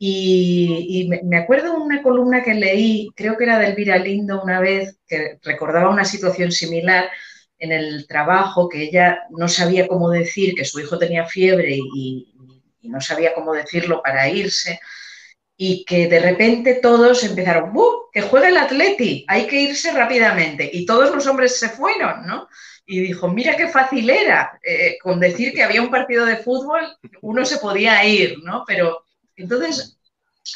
[0.00, 4.96] Y, me acuerdo una columna que leí, creo que era de Elvira Lindo una vez,
[5.06, 7.10] que recordaba una situación similar
[7.58, 12.34] en el trabajo, que ella no sabía cómo decir que su hijo tenía fiebre y,
[12.82, 14.80] no sabía cómo decirlo para irse,
[15.56, 18.08] y que de repente todos empezaron, ¡buh!
[18.12, 20.70] Que juega el Atleti, hay que irse rápidamente.
[20.72, 22.48] Y todos los hombres se fueron, ¿no?
[22.86, 26.80] Y dijo, mira qué fácil era, eh, con decir que había un partido de fútbol,
[27.20, 28.64] uno se podía ir, ¿no?
[28.66, 29.04] Pero
[29.38, 29.98] entonces,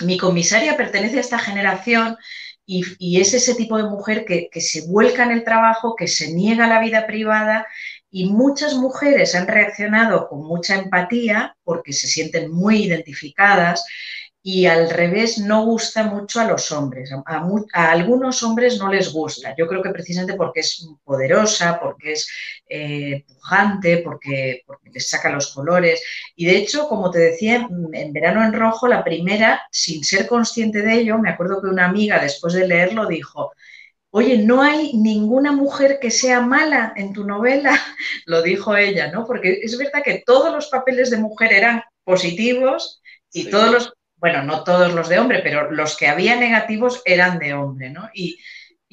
[0.00, 2.16] mi comisaria pertenece a esta generación
[2.64, 6.32] y, es ese tipo de mujer que, que, se vuelca en el trabajo, que se
[6.32, 7.66] niega la vida privada
[8.10, 13.84] y muchas mujeres han reaccionado con mucha empatía porque se sienten muy identificadas
[14.44, 17.10] y al revés no gusta mucho a los hombres.
[17.26, 19.54] A, algunos hombres no les gusta.
[19.56, 22.28] Yo creo que precisamente porque es poderosa, porque es
[22.68, 26.02] eh, pujante, porque, porque, les saca los colores.
[26.34, 30.82] Y de hecho, como te decía, en Verano en Rojo, la primera, sin ser consciente
[30.82, 33.52] de ello, me acuerdo que una amiga después de leerlo dijo,
[34.14, 37.72] Oye, no hay ninguna mujer que sea mala en tu novela,
[38.26, 39.24] lo dijo ella, ¿no?
[39.24, 43.00] Porque es verdad que todos los papeles de mujer eran positivos
[43.32, 47.40] y todos los bueno, no todos los de hombre, pero los que había negativos eran
[47.40, 48.08] de hombre, ¿no?
[48.14, 48.38] Y,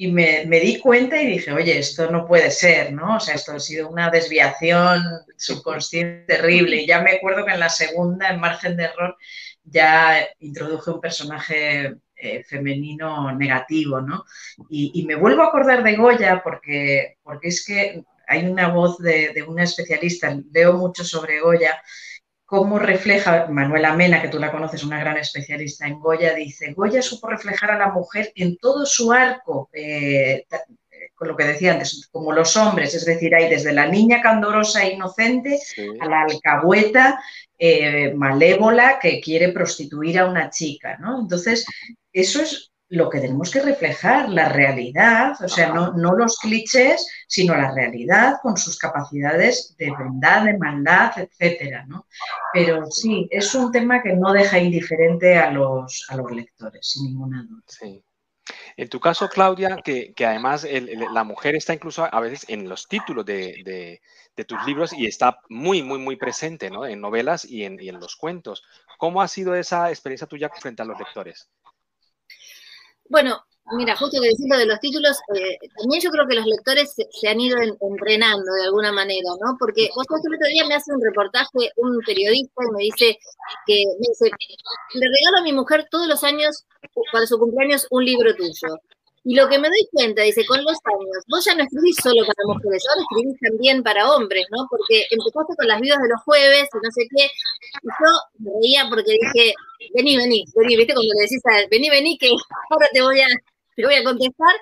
[0.08, 3.16] me, di cuenta y dije, oye, esto no puede ser, ¿no?
[3.16, 5.04] O sea, esto ha sido una desviación
[5.36, 6.82] subconsciente terrible.
[6.82, 9.16] Y ya me acuerdo que en la segunda, en margen de error,
[9.62, 14.24] ya introduje un personaje eh, femenino negativo, ¿no?
[14.68, 19.32] Y, me vuelvo a acordar de Goya porque, porque es que hay una voz de,
[19.32, 21.80] de una especialista, leo mucho sobre Goya,
[22.50, 27.00] cómo refleja, Manuela Mena, que tú la conoces, una gran especialista en Goya, dice, Goya
[27.00, 30.46] supo reflejar a la mujer en todo su arco, eh,
[31.14, 34.82] con lo que decía antes, como los hombres, es decir, hay desde la niña candorosa
[34.82, 35.60] e inocente
[36.00, 37.22] a la alcahueta
[37.56, 41.20] eh, malévola que quiere prostituir a una chica, ¿no?
[41.20, 41.64] Entonces,
[42.12, 47.06] eso es lo que tenemos que reflejar, la realidad, o sea, no, no, los clichés,
[47.28, 52.06] sino la realidad con sus capacidades de bondad, de maldad, etcétera, ¿no?
[52.52, 57.06] Pero sí, es un tema que no deja indiferente a los, a los lectores, sin
[57.06, 57.62] ninguna duda.
[57.68, 58.04] Sí.
[58.76, 60.66] En tu caso, Claudia, que, que además
[61.12, 64.00] la mujer está incluso a veces en los títulos de, de,
[64.34, 66.84] de, tus libros y está muy, muy, muy presente, ¿no?
[66.84, 68.64] En novelas y en, y en los cuentos.
[68.98, 71.48] ¿Cómo ha sido esa experiencia tuya frente a los lectores?
[73.10, 73.42] Bueno,
[73.76, 76.94] mira, justo que decís lo de los títulos, eh, también yo creo que los lectores
[76.94, 79.56] se, han ido entrenando de alguna manera, ¿no?
[79.58, 83.18] Porque vos el otro día me hace un reportaje un periodista y me dice
[83.66, 84.30] que me dice,
[84.94, 86.64] le regalo a mi mujer todos los años
[87.12, 88.78] para su cumpleaños un libro tuyo.
[89.24, 92.24] Y lo que me doy cuenta, dice, con los años, vos ya no escribís solo
[92.24, 94.66] para mujeres, ahora escribís también para hombres, ¿no?
[94.70, 98.50] Porque empezaste con las vidas de los jueves y no sé qué, y yo me
[98.62, 99.54] reía porque dije,
[99.94, 102.30] vení, vení, vení, viste cuando le decís a él, vení, vení, que
[102.70, 103.26] ahora te voy a,
[103.76, 104.54] te voy a contestar.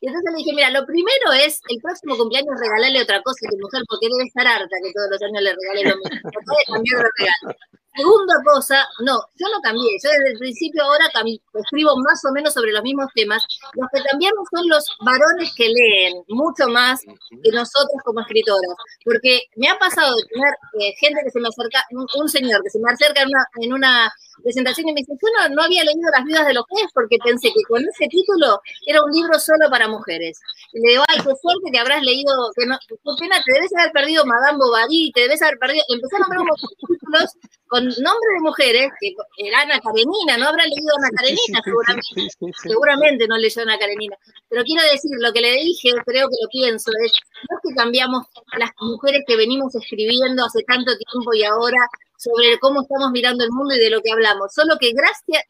[0.00, 3.58] Y entonces le dije, mira, lo primero es, el próximo cumpleaños regalarle otra cosa tu
[3.58, 6.30] mujer, porque debe estar harta que todos los años le regale lo mismo.
[6.32, 7.58] Puede cambiar de regalo.
[7.96, 11.06] Segunda cosa, no, yo no cambié, yo desde el principio ahora
[11.54, 13.42] escribo más o menos sobre los mismos temas.
[13.72, 19.44] Los que cambiamos son los varones que leen mucho más que nosotros como escritoras, porque
[19.56, 22.80] me ha pasado de tener eh, gente que se me acerca, un, señor que se
[22.80, 26.24] me acerca en una, en una presentación y me dice, yo no, había leído Las
[26.24, 29.88] vidas de los jueces porque pensé que con ese título era un libro solo para
[29.88, 30.40] mujeres.
[30.72, 33.72] Y le digo, ay, qué suerte que habrás leído, que no, qué pena, te debes
[33.76, 37.36] haber perdido Madame Bovary, te debes haber perdido, empecé a nombrar unos títulos
[37.68, 43.26] con nombre de mujeres, que era Ana Karenina, no habrá leído Ana Karenina seguramente, seguramente
[43.26, 44.16] no leyó Ana Karenina,
[44.48, 47.12] pero quiero decir, lo que le dije, creo que lo pienso, es,
[47.50, 51.78] no es que cambiamos las mujeres que venimos escribiendo hace tanto tiempo y ahora
[52.18, 55.44] sobre cómo estamos mirando el mundo y de lo que hablamos, solo que gracias,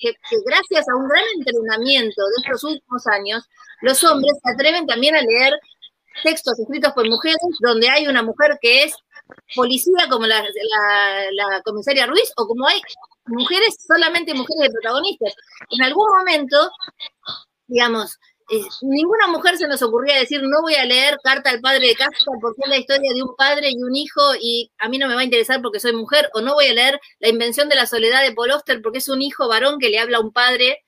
[0.45, 3.45] gracias a un gran entrenamiento de estos últimos años,
[3.83, 5.55] los hombres se atreven también a leer
[6.23, 8.95] textos escritos por mujeres donde hay una mujer que es
[9.55, 10.43] policía como la,
[11.33, 12.81] la, comisaria Ruiz o como hay
[13.27, 15.35] mujeres, solamente mujeres de protagonistas.
[15.71, 16.71] En algún momento,
[17.67, 21.89] digamos, eh, ninguna mujer se nos ocurría decir no voy a leer Carta al padre
[21.89, 24.99] de casa porque es la historia de un padre y un hijo y a mí
[24.99, 27.69] no me va a interesar porque soy mujer, o no voy a leer La invención
[27.69, 30.21] de la soledad de Paul Auster porque es un hijo varón que le habla a
[30.21, 30.86] un padre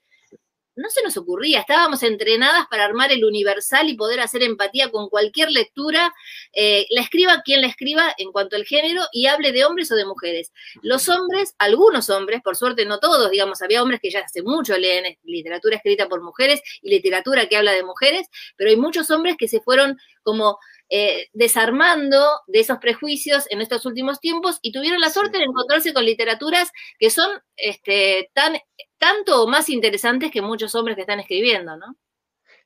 [0.79, 5.09] no se nos ocurría, estábamos entrenadas para armar el universal y poder hacer empatía con
[5.09, 6.13] cualquier lectura,
[6.53, 9.95] eh, la escriba quien la escriba en cuanto al género y hable de hombres o
[9.95, 10.51] de mujeres.
[10.81, 14.77] Los hombres, algunos hombres, por suerte no todos, digamos, había hombres que ya hace mucho
[14.77, 19.35] leen literatura escrita por mujeres y literatura que habla de mujeres, pero hay muchos hombres
[19.37, 24.99] que se fueron como eh, desarmando de esos prejuicios en estos últimos tiempos y tuvieron
[24.99, 28.57] la suerte de encontrarse con literaturas que son este, tan,
[28.99, 31.95] tanto o más interesantes que muchos hombres que están escribiendo, ¿no?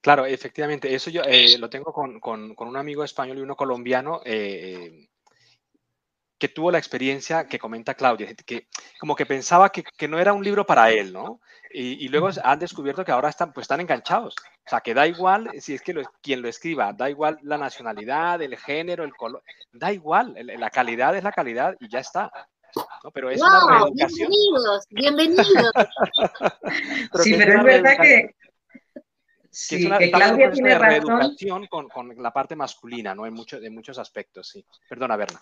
[0.02, 5.08] Claro, efectivamente, eso yo eh, lo tengo con, un amigo español y uno colombiano eh,
[6.38, 8.68] que tuvo la experiencia que comenta Claudia, que
[9.00, 11.40] como que pensaba que, no era un libro para él, ¿no?
[11.72, 14.36] Y, luego han descubierto que ahora están, pues están enganchados.
[14.66, 18.42] O sea, que da igual si es que quien lo escriba, da igual la nacionalidad,
[18.42, 19.42] el género, el color,
[19.72, 22.30] da igual, la calidad es la calidad y ya está.
[22.76, 23.12] ¿No?
[23.12, 24.30] Pero es una reeducación.
[24.30, 25.72] Bienvenidos, bienvenidos.
[27.24, 28.36] sí, pero es verdad que,
[29.56, 31.38] Sí, que, Claudia tiene razón.
[31.70, 33.28] Con, con, la parte masculina, ¿no?
[33.28, 34.66] En, mucho, en muchos aspectos, sí.
[34.90, 35.42] Perdona, Berna.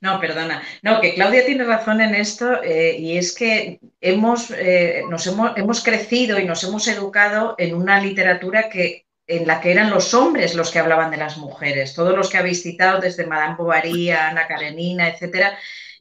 [0.00, 0.62] No, perdona.
[0.80, 5.54] No, que Claudia tiene razón en esto eh, y es que hemos, eh, nos hemos,
[5.58, 10.14] hemos crecido y nos hemos educado en una literatura que en la que eran los
[10.14, 11.94] hombres los que hablaban de las mujeres.
[11.94, 15.58] Todos los que habéis citado, desde Madame Bovary, Ana Karenina, etcétera,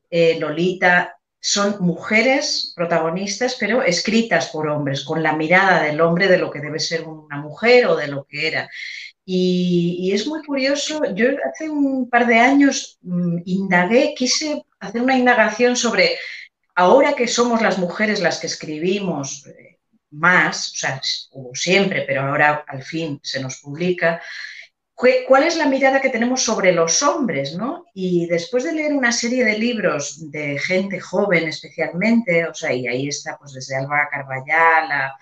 [0.09, 6.37] eh, Lolita, son mujeres protagonistas, pero escritas por hombres, con la mirada del hombre de
[6.37, 8.69] lo que debe ser una mujer o de lo que era.
[9.29, 15.17] Y, es muy curioso, yo hace un par de años mm, indagué, quise hacer una
[15.17, 16.17] indagación sobre,
[16.75, 19.79] ahora que somos las mujeres las que escribimos eh,
[20.11, 21.01] más, o sea,
[21.53, 24.21] siempre, pero ahora al fin se nos publica,
[25.27, 27.85] cuál es la mirada que tenemos sobre los hombres, ¿no?
[27.93, 32.87] Y después de leer una serie de libros de gente joven especialmente, o sea, y
[32.87, 35.17] ahí está pues desde Alba Carballal a,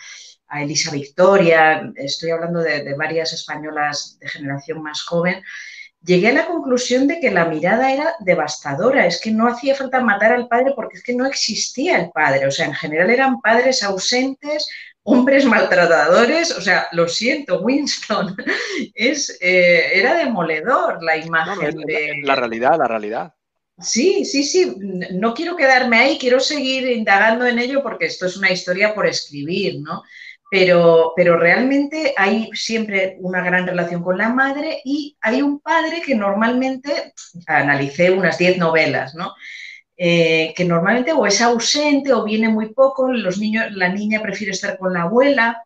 [0.61, 5.43] Elisa Victoria, estoy hablando de, varias españolas de generación más joven,
[6.01, 9.99] llegué a la conclusión de que la mirada era devastadora, es que no hacía falta
[9.99, 13.41] matar al padre porque es que no existía el padre, o sea, en general eran
[13.41, 14.69] padres ausentes,
[15.07, 18.35] hombres maltratadores, o sea, lo siento, Winston,
[18.95, 22.21] es, eh, era demoledor la imagen de...
[22.23, 23.33] La realidad, la realidad.
[23.77, 24.75] Sí, sí, sí,
[25.11, 29.05] no quiero quedarme ahí, quiero seguir indagando en ello porque esto es una historia por
[29.05, 30.01] escribir, ¿no?
[30.49, 36.01] Pero, pero realmente hay siempre una gran relación con la madre y hay un padre
[36.03, 37.13] que normalmente,
[37.45, 39.33] analicé unas 10 novelas, ¿no?
[39.97, 44.51] Eh, que normalmente o es ausente o viene muy poco, los niños, la niña prefiere
[44.51, 45.63] estar con la abuela.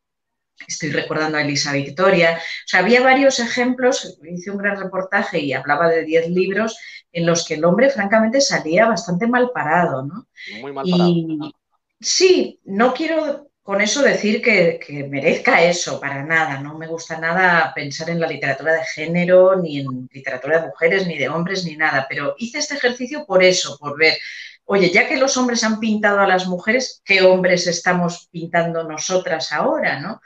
[0.67, 2.37] Estoy recordando a Elisa Victoria.
[2.37, 6.77] O sea, había varios ejemplos, hice un gran reportaje y hablaba de 10 libros
[7.11, 10.27] en los que el hombre francamente salía bastante mal parado, ¿no?
[10.61, 11.51] Muy mal parado.
[11.99, 16.59] sí, no quiero con eso decir que, merezca eso, para nada.
[16.59, 21.05] No me gusta nada pensar en la literatura de género, ni en literatura de mujeres,
[21.05, 22.07] ni de hombres, ni nada.
[22.09, 24.17] Pero hice este ejercicio por eso, por ver,
[24.65, 29.51] oye, ya que los hombres han pintado a las mujeres, ¿qué hombres estamos pintando nosotras
[29.51, 29.99] ahora?
[29.99, 30.19] ¿no?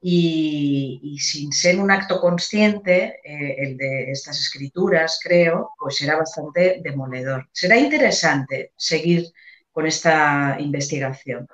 [0.00, 6.80] Y, sin ser un acto consciente, eh, el de estas escrituras, creo, pues será bastante
[6.82, 7.50] demoledor.
[7.52, 9.26] Será interesante seguir
[9.72, 11.46] con esta investigación.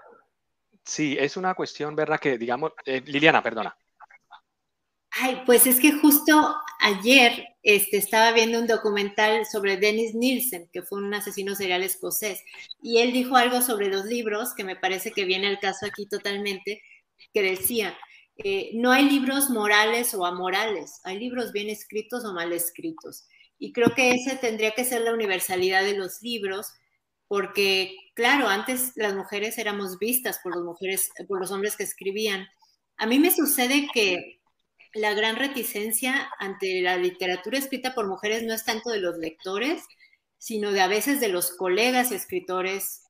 [0.85, 2.21] Sí, es una cuestión, ¿verdad?
[2.21, 3.77] Que digamos, eh, Liliana, perdona.
[5.11, 10.83] Ay, pues es que justo ayer este, estaba viendo un documental sobre Dennis Nielsen, que
[10.83, 12.43] fue un asesino serial escocés,
[12.83, 16.07] y él dijo algo sobre los libros, que me parece que viene al caso aquí
[16.07, 16.83] totalmente,
[17.33, 17.97] que decía,
[18.37, 23.29] eh, no hay libros morales o amorales, hay libros bien escritos o mal escritos.
[23.59, 26.73] Y creo que esa tendría que ser la universalidad de los libros,
[27.29, 32.47] porque claro, antes las mujeres éramos vistas por, mujeres, por los hombres que escribían.
[32.97, 34.41] A mí me sucede que
[34.95, 39.83] la gran reticencia ante la literatura escrita por mujeres no es tanto de los lectores,
[40.39, 43.03] sino de a veces de los colegas escritores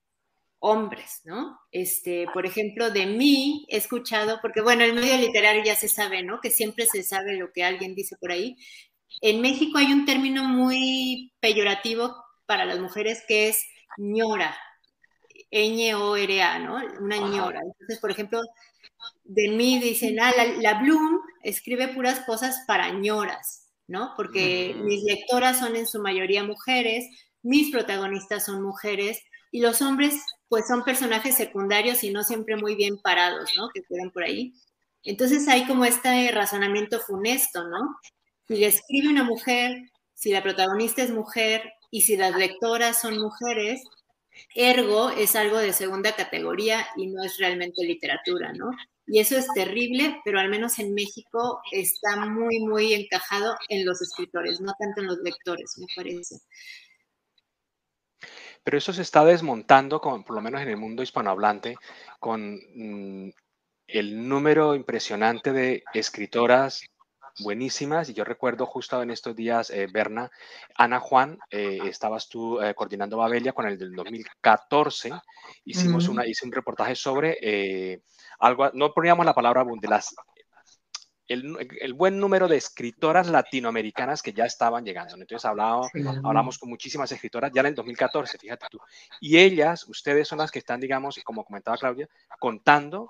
[0.61, 1.59] hombres, ¿no?
[1.72, 6.22] Este, por ejemplo, de mí he escuchado, porque bueno, el medio literario ya se sabe,
[6.22, 6.40] ¿no?
[6.40, 8.57] Que siempre se sabe lo que alguien dice por ahí.
[9.20, 13.66] En México hay un término muy peyorativo para las mujeres que es
[13.99, 14.57] ñora,
[15.51, 16.81] Ñ-O-R-A, ¿no?
[17.01, 17.61] Una ñora.
[17.63, 18.41] Entonces, por ejemplo,
[19.25, 24.13] de mí dicen, ah, la, Bloom escribe puras cosas para ñoras, ¿no?
[24.17, 27.07] Porque mis lectoras son en su mayoría mujeres,
[27.43, 30.15] mis protagonistas son mujeres y los hombres,
[30.49, 33.69] pues son personajes secundarios y no siempre muy bien parados, ¿no?
[33.73, 34.55] Que quedan por ahí.
[35.05, 37.97] Entonces hay como este razonamiento funesto, ¿no?
[38.49, 43.21] Si le escribe una mujer, si la protagonista es mujer y si las lectoras son
[43.21, 43.85] mujeres,
[44.57, 48.73] Ergo es algo de segunda categoría y no es realmente literatura, ¿no?
[49.07, 54.03] Y eso es terrible, pero al menos en México está muy, muy encajado en los
[54.03, 56.40] escritores, no tanto en los lectores, me parece.
[58.65, 61.77] Pero eso se está desmontando, por lo menos en el mundo hispanohablante,
[62.19, 63.31] con mm,
[63.87, 66.83] el número impresionante de escritoras
[67.41, 68.09] buenísimas.
[68.09, 70.31] Y yo recuerdo justo en estos días, eh, Berna,
[70.77, 75.13] Ana Juan, eh, estabas tú eh, coordinando Babelia con el del 2014.
[75.65, 78.03] Hicimos una, hice un reportaje sobre
[78.39, 80.15] algo, no poníamos la palabra de las
[81.27, 85.15] el, buen número de escritoras latinoamericanas que ya estaban llegando.
[85.15, 85.89] Entonces hablamos,
[86.23, 88.79] hablamos con muchísimas escritoras ya en el 2014, fíjate tú.
[89.21, 92.09] Y ellas, ustedes son las que están, digamos, como comentaba Claudia,
[92.39, 93.09] contando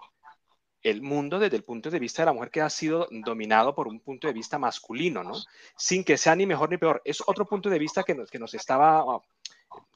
[0.85, 3.89] el mundo desde el punto de vista de la mujer que ha sido dominado por
[3.89, 5.35] un punto de vista masculino, ¿no?
[5.77, 7.01] Sin que sea ni mejor ni peor.
[7.05, 9.03] Es otro punto de vista que nos, que nos estaba,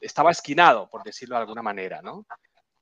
[0.01, 2.25] estaba esquinado, por decirlo de alguna manera, ¿no?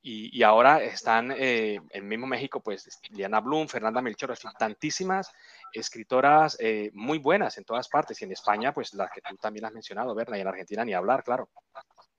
[0.09, 5.33] Y, ahora están eh, en mismo México, pues Diana Blum, Fernanda Melchor, tantísimas
[5.73, 8.21] escritoras eh, muy buenas en todas partes.
[8.21, 10.93] Y en España, pues las que tú también has mencionado, Berna, y en Argentina ni
[10.93, 11.49] hablar, claro.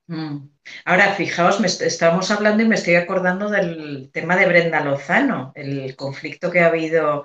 [0.08, 0.48] Mm.
[0.86, 5.94] Ahora, fijaos, me estamos hablando y me estoy acordando del tema de Brenda Lozano, el
[5.96, 7.24] conflicto que ha habido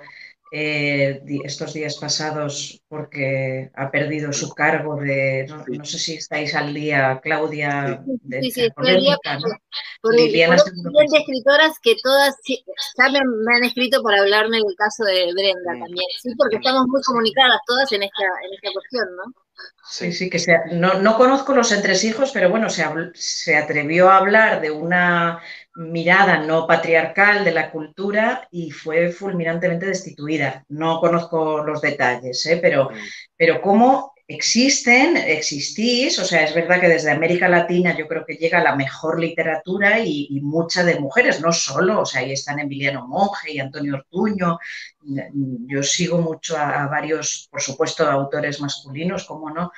[0.52, 6.74] eh, estos días pasados porque ha perdido su cargo de, no, sé si estáis al
[6.74, 10.10] día, Claudia, de sí, ¿no?
[10.12, 15.80] Liliana escritoras que todas ya me, han escrito para hablarme del caso de Brenda mm.
[15.80, 19.43] también, sí, porque estamos muy comunicadas todas en esta, en esta cuestión, ¿no?
[19.86, 22.84] Sí, sí, que sea, no, no, conozco los entresijos, pero bueno, se,
[23.14, 25.40] se, atrevió a hablar de una
[25.74, 30.64] mirada no patriarcal de la cultura y fue fulminantemente destituida.
[30.68, 32.58] No conozco los detalles, ¿eh?
[32.60, 32.94] pero, mm.
[33.36, 38.36] pero cómo existen, existís, o sea, es verdad que desde América Latina yo creo que
[38.36, 43.06] llega la mejor literatura y, mucha de mujeres, no solo, o sea, ahí están Emiliano
[43.06, 44.58] Monge y Antonio Ortuño,
[45.02, 49.70] yo sigo mucho a, varios, por supuesto, autores masculinos, como no,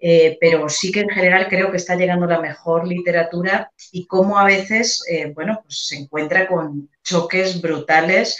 [0.00, 4.38] eh, pero sí que en general creo que está llegando la mejor literatura y cómo
[4.38, 8.38] a veces, eh, bueno, pues se encuentra con choques brutales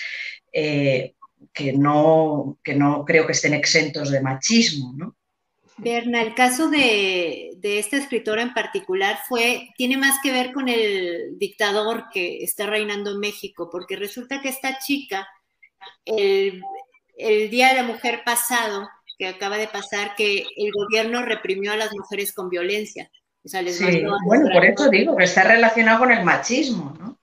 [0.53, 1.15] eh,
[1.53, 5.18] que, no, que no creo que estén exentos de machismo, ¿no?
[5.79, 11.39] Berna, el caso de, esta escritora en particular fue, tiene más que ver con el
[11.39, 15.29] dictador que está reinando en México, porque resulta que esta chica,
[16.05, 16.63] el,
[17.51, 21.93] Día de la Mujer pasado, que acaba de pasar, que el gobierno reprimió a las
[21.93, 23.11] mujeres con violencia.
[23.45, 27.19] O sea, les bueno, por eso digo que está relacionado con el machismo, ¿no?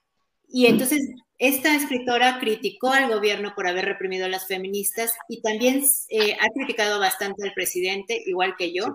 [0.48, 1.10] Y entonces
[1.48, 6.48] esta escritora criticó al gobierno por haber reprimido a las feministas y también eh, ha
[6.54, 8.86] criticado bastante al presidente, igual que yo,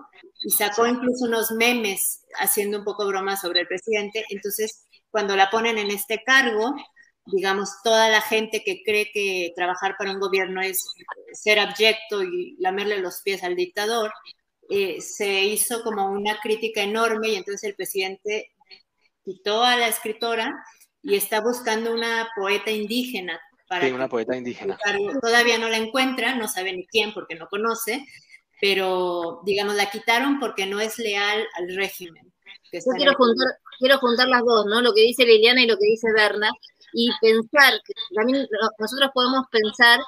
[0.41, 4.25] y sacó incluso unos memes haciendo un poco broma sobre el presidente.
[4.29, 6.73] Entonces, cuando la ponen en este cargo,
[7.25, 10.83] digamos, toda la gente que cree que trabajar para un gobierno es
[11.33, 14.11] ser abyecto y lamerle los pies al dictador,
[14.69, 18.51] eh, se hizo como una crítica enorme y entonces el presidente
[19.23, 20.53] quitó a la escritora
[21.03, 23.39] y está buscando una poeta indígena.
[23.67, 24.77] Para sí, una poeta indígena.
[25.21, 28.05] Todavía no la encuentra, no sabe ni quién porque no conoce,
[28.59, 32.31] pero digamos, la quitaron porque no es leal al régimen.
[32.71, 33.47] Yo quiero juntar,
[33.79, 34.81] quiero juntar las dos, ¿no?
[34.81, 36.49] Lo que dice Liliana y lo que dice Berna,
[36.93, 38.47] y pensar, que también
[38.77, 39.99] nosotros podemos pensar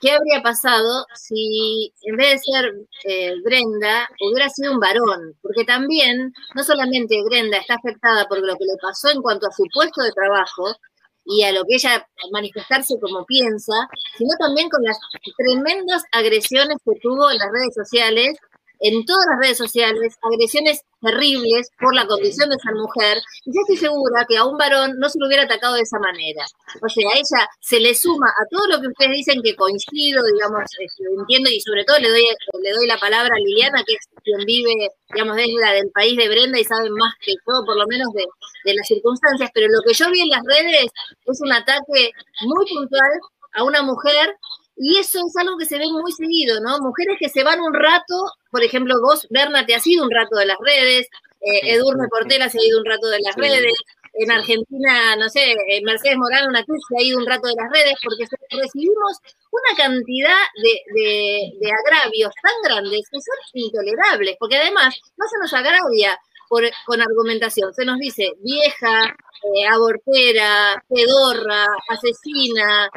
[0.00, 2.74] ¿Qué habría pasado si en vez de ser
[3.04, 5.36] eh, Brenda hubiera sido un varón?
[5.42, 9.52] Porque también, no solamente Brenda está afectada por lo que le pasó en cuanto a
[9.52, 10.76] su puesto de trabajo
[11.24, 13.74] y a lo que ella manifestarse como piensa,
[14.16, 14.98] sino también con las
[15.36, 18.38] tremendas agresiones que tuvo en las redes sociales
[18.80, 23.60] en todas las redes sociales agresiones terribles por la condición de ser mujer, y yo
[23.62, 26.44] estoy segura que a un varón no se lo hubiera atacado de esa manera.
[26.82, 30.22] O sea, a ella se le suma a todo lo que ustedes dicen que coincido,
[30.32, 32.24] digamos, este, entiendo, y sobre todo le doy,
[32.62, 36.16] le doy la palabra a Liliana, que es quien vive, digamos, desde la del país
[36.16, 38.24] de Brenda y sabe más que todo, por lo menos de,
[38.64, 40.90] de las circunstancias, pero lo que yo vi en las redes
[41.26, 42.10] es un ataque
[42.42, 43.12] muy puntual
[43.54, 44.34] a una mujer
[44.78, 46.78] y eso es algo que se ve muy seguido, ¿no?
[46.78, 50.36] Mujeres que se van un rato, por ejemplo, vos, Berna, te has ido un rato
[50.36, 51.08] de las redes,
[51.40, 53.74] eh, Edurne Portela se ha ido un rato de las redes,
[54.14, 57.54] en Argentina, no sé, eh, Mercedes Morán, una cruz, se ha ido un rato de
[57.54, 59.18] las redes, porque recibimos
[59.50, 65.52] una cantidad de, de, agravios tan grandes que son intolerables, porque además no se nos
[65.52, 66.18] agravia
[66.48, 72.90] por, con argumentación, se nos dice vieja, eh, abortera, pedorra, asesina,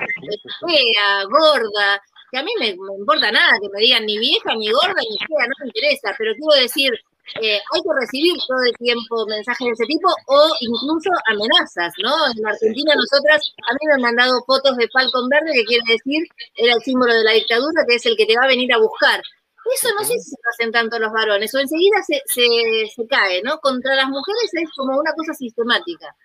[0.66, 5.02] fea, gorda, que a mí me, importa nada que me digan ni vieja, ni gorda,
[5.10, 6.92] ni fea, no me interesa, pero quiero decir,
[7.42, 12.12] eh, hay que recibir todo el tiempo mensajes de ese tipo o incluso amenazas, ¿no?
[12.36, 13.40] En Argentina nosotras,
[13.70, 16.24] a mí me han mandado fotos de Falcon Verde, que quiere decir,
[16.56, 18.80] era el símbolo de la dictadura, que es el que te va a venir a
[18.80, 19.22] buscar.
[19.74, 22.42] Eso no sé si lo hacen tanto los varones, o enseguida se, se,
[22.94, 23.60] se cae, ¿no?
[23.60, 26.16] Contra las mujeres es como una cosa sistemática.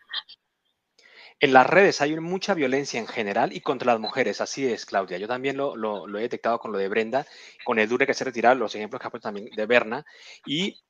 [1.39, 5.19] En las redes hay mucha violencia en general y contra las mujeres, así es, Claudia.
[5.19, 7.27] Yo también lo, lo, lo he detectado con lo de Brenda,
[7.65, 10.05] con el Dure que se retira, los ejemplos que ha puesto también de Berna,
[10.47, 10.81] y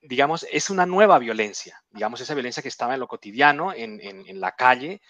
[0.00, 4.26] digamos, es una nueva violencia, digamos, esa violencia que estaba en lo cotidiano, en, en,
[4.26, 5.02] en la calle,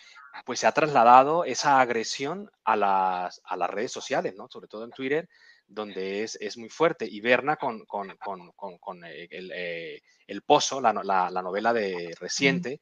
[0.45, 4.49] pues se ha trasladado esa agresión a las, a las redes sociales, ¿no?
[4.49, 5.29] Sobre todo en Twitter,
[5.67, 7.07] donde es, es muy fuerte.
[7.07, 12.15] Y Berna con, con, con, con el, eh, el, Pozo, la, la, la, novela de
[12.19, 12.81] reciente,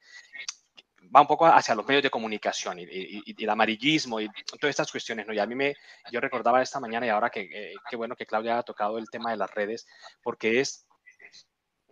[1.15, 4.29] va un poco hacia los medios de comunicación y, y, y, el amarillismo y
[4.59, 5.33] todas estas cuestiones, ¿no?
[5.33, 5.75] Y a mí me,
[6.11, 9.09] yo recordaba esta mañana y ahora que, eh, qué bueno que Claudia ha tocado el
[9.09, 9.87] tema de las redes,
[10.21, 10.87] porque es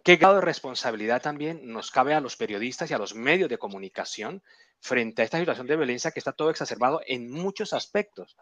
[0.03, 3.57] qué grado de responsabilidad también nos cabe a los periodistas y a los medios de
[3.57, 4.43] comunicación
[4.79, 8.35] frente a esta situación de violencia que está todo exacerbado en muchos aspectos.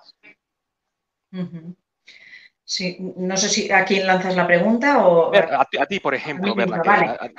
[1.32, 1.76] Uh -huh.
[2.72, 5.36] Sí, no sé si a quién lanzas la pregunta o...
[5.36, 7.08] A, ti, a ti por ejemplo, vale.
[7.10, 7.30] a,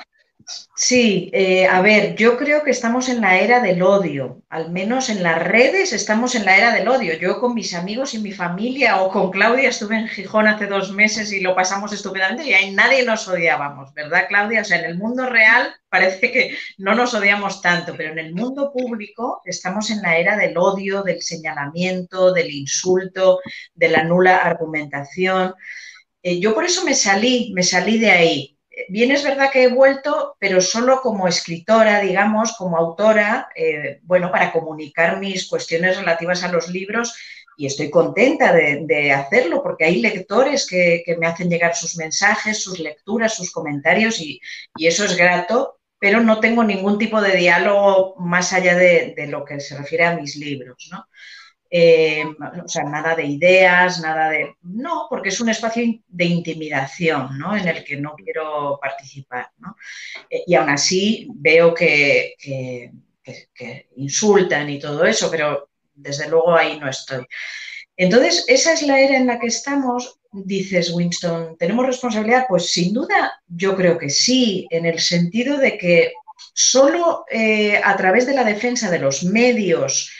[0.75, 5.09] Sí, eh, a ver, yo creo que estamos en la era del odio, al menos
[5.09, 7.13] en las redes estamos en la era del odio.
[7.17, 10.91] Yo con mis amigos y mi familia o con Claudia estuve en Gijón hace dos
[10.91, 14.61] meses y lo pasamos estupendamente y ahí nadie nos odiábamos, ¿verdad Claudia?
[14.61, 18.33] O sea, en el mundo real parece que no nos odiamos tanto, pero en el
[18.33, 23.39] mundo público estamos en la era del odio, del señalamiento, del insulto,
[23.75, 25.53] de la nula argumentación.
[26.23, 28.52] Eh, yo por eso me salí, me salí de ahí
[28.89, 34.31] bien es verdad que he vuelto, pero solo como escritora, digamos, como autora, eh, bueno,
[34.31, 37.13] para comunicar mis cuestiones relativas a los libros
[37.55, 41.97] y estoy contenta de, de hacerlo porque hay lectores que, que, me hacen llegar sus
[41.97, 44.41] mensajes, sus lecturas, sus comentarios y,
[44.75, 49.27] y eso es grato, pero no tengo ningún tipo de diálogo más allá de, de
[49.27, 51.05] lo que se refiere a mis libros, ¿no?
[51.75, 52.23] Eh,
[52.63, 54.57] o sea, nada de ideas, nada de...
[54.61, 57.57] No, porque es un espacio de intimidación, ¿no?
[57.57, 59.75] En el que no quiero participar, ¿no?
[60.29, 62.91] Eh, y aún así veo que, que,
[63.95, 67.25] insultan y todo eso, pero desde luego ahí no estoy.
[67.97, 70.19] Entonces, esa es la era en la que estamos.
[70.31, 72.45] Dices, Winston, ¿tenemos responsabilidad?
[72.47, 76.13] Pues sin duda yo creo que sí, en el sentido de que
[76.53, 80.11] solo eh, a través de la defensa de los medios,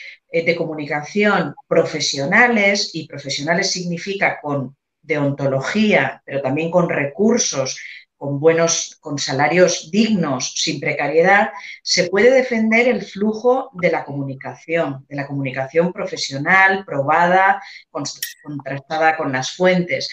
[0.42, 7.78] de comunicación profesionales, y profesionales significa con deontología, pero también con recursos,
[8.18, 11.52] con buenos, con salarios dignos, sin precariedad,
[11.84, 17.62] se puede defender el flujo de la comunicación, de la comunicación profesional, probada,
[18.42, 20.10] contrastada con las fuentes.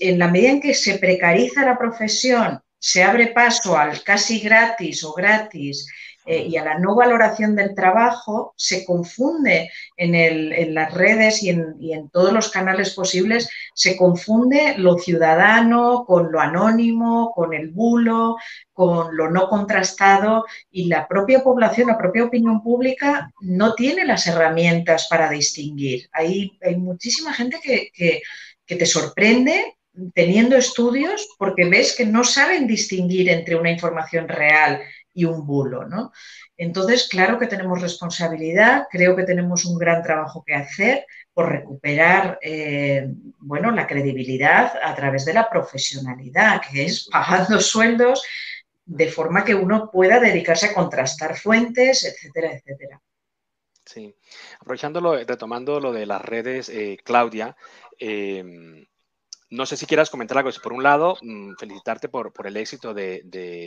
[0.00, 5.02] En la medida en que se precariza la profesión, se abre paso al casi gratis
[5.04, 5.86] o gratis
[6.30, 12.08] eh, y a la no valoración del trabajo, se confunde en, las redes y en,
[12.10, 18.36] todos los canales posibles, se confunde lo ciudadano con lo anónimo, con el bulo,
[18.72, 24.28] con lo no contrastado y la propia población, la propia opinión pública no tiene las
[24.28, 26.08] herramientas para distinguir.
[26.12, 29.74] Hay, hay muchísima gente que, que te sorprende
[30.14, 34.80] teniendo estudios porque ves que no saben distinguir entre una información real
[35.12, 36.12] y un bulo, ¿no?
[36.56, 42.38] Entonces, claro que tenemos responsabilidad, creo que tenemos un gran trabajo que hacer por recuperar,
[42.42, 43.08] eh,
[43.38, 48.22] bueno, la credibilidad a través de la profesionalidad, que es pagando sueldos
[48.84, 53.00] de forma que uno pueda dedicarse a contrastar fuentes, etcétera, etcétera.
[53.84, 54.14] Sí,
[54.60, 57.56] aprovechándolo, retomando lo de las redes, eh, Claudia,
[57.98, 58.86] eh,
[59.50, 60.50] no sé si quieras comentar algo.
[60.62, 63.22] Por un lado, mm, felicitarte por, por el éxito de,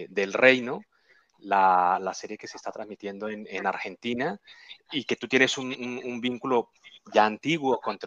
[0.10, 0.82] del reino,
[1.44, 4.40] la, serie que se está transmitiendo en, en Argentina
[4.92, 6.72] y que tú tienes un, vínculo
[7.14, 7.98] ya antiguo con,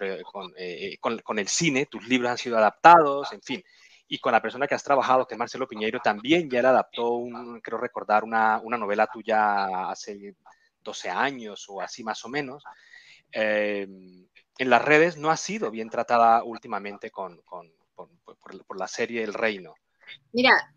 [0.56, 3.62] eh, con, con, el cine, tus libros han sido adaptados, en fin.
[4.08, 7.22] Y con la persona que has trabajado, que es Marcelo Piñeiro, también ya le adaptó,
[7.62, 10.36] creo recordar, una, una novela tuya hace
[10.82, 12.62] 12 años o así más o menos.
[13.32, 13.86] Eh,
[14.58, 18.86] en las redes no ha sido bien tratada últimamente con, con, con por, por, la
[18.86, 19.74] serie El Reino.
[20.32, 20.75] Mira,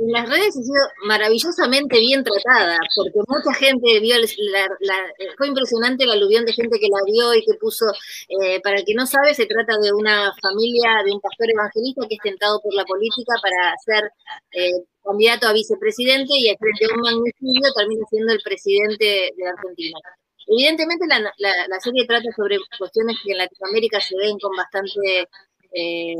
[0.00, 4.96] en las redes ha sido maravillosamente bien tratada, porque mucha gente vio, la, la,
[5.36, 7.86] fue impresionante el aluvión de gente que la vio y que puso,
[8.28, 12.06] eh, para el que no sabe, se trata de una familia, de un pastor evangelista
[12.08, 14.10] que es tentado por la política para ser
[14.52, 14.72] eh,
[15.04, 19.98] candidato a vicepresidente y frente a un magnicidio termina siendo el presidente de Argentina.
[20.46, 25.28] Evidentemente la, la, la, serie trata sobre cuestiones que en Latinoamérica se ven con bastante...
[25.72, 26.14] Eh,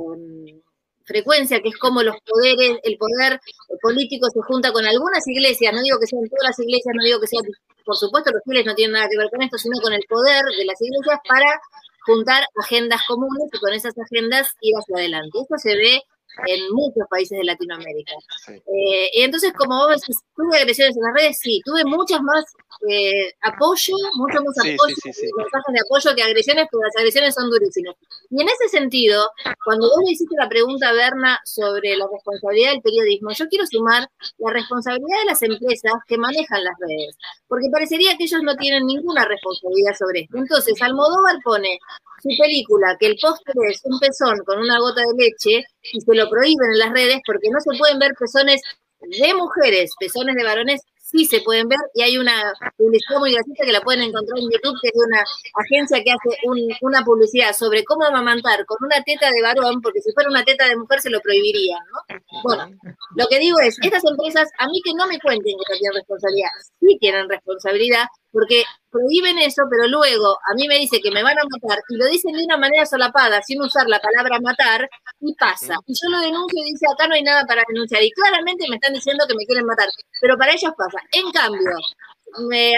[1.09, 3.41] frecuencia, que es como los poderes, el poder
[3.81, 7.19] político se junta con algunas iglesias, no digo que sean todas las iglesias, no digo
[7.19, 7.45] que sean,
[7.85, 10.45] por supuesto los fieles no tienen nada que ver con esto, sino con el poder
[10.45, 11.61] de las iglesias para
[12.05, 15.39] juntar agendas comunes y con esas agendas ir hacia adelante.
[15.41, 16.03] Esto se ve
[16.47, 18.13] en muchos países de Latinoamérica.
[18.49, 22.45] Eh, y entonces, como vos decís, tuve agresiones en las redes, sí, tuve muchas más
[22.89, 27.97] eh, apoyo, mucho más apoyo, mensajes de apoyo que agresiones, pero las agresiones son durísimas.
[28.31, 29.31] Y en ese sentido,
[29.65, 33.67] cuando vos le hiciste la pregunta a Berna sobre la responsabilidad del periodismo, yo quiero
[33.67, 34.09] sumar
[34.39, 37.17] la responsabilidad de las empresas que manejan las redes,
[37.49, 40.39] porque parecería que ellos no tienen ninguna responsabilidad sobre esto.
[40.39, 41.79] Entonces, Almodóvar pone
[42.23, 46.15] su película, que el póster es un pezón con una gota de leche y se
[46.15, 48.61] lo prohíben en las redes porque no se pueden ver pezones
[49.01, 53.65] de mujeres, pezones de varones sí se pueden ver y hay una publicidad muy graciosa
[53.65, 55.25] que la pueden encontrar en YouTube, que es de una
[55.55, 56.37] agencia que hace
[56.83, 60.69] una publicidad sobre cómo amamantar con una teta de varón, porque si fuera una teta
[60.69, 62.19] de mujer se lo prohibirían, ¿no?
[62.43, 62.71] Bueno,
[63.17, 65.97] lo que digo es, estas empresas, a mí que no me cuenten que no tienen
[65.97, 71.23] responsabilidad, sí tienen responsabilidad, porque prohíben eso, pero luego a mí me dice que me
[71.23, 74.89] van a matar y lo dicen de una manera solapada, sin usar la palabra matar,
[75.21, 75.77] y pasa.
[75.87, 78.03] Y yo lo denuncio y dice, acá no hay nada para denunciar.
[78.03, 79.89] Y claramente me están diciendo que me quieren matar,
[80.21, 80.99] pero para ellos pasa.
[81.13, 81.77] En cambio,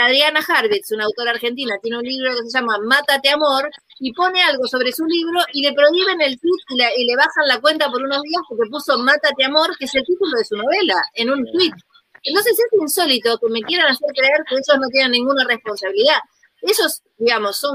[0.02, 4.42] Adriana Harvitz, una autora argentina, tiene un libro que se llama Mátate Amor y pone
[4.42, 8.02] algo sobre su libro y le prohíben el tweet y, le bajan la cuenta por
[8.02, 11.44] unos días porque puso Mátate Amor, que es el título de su novela, en un
[11.52, 11.72] tweet.
[12.22, 16.18] Entonces es insólito que me quieran hacer creer que ellos no tienen ninguna responsabilidad.
[16.62, 17.74] Ellos, digamos, son,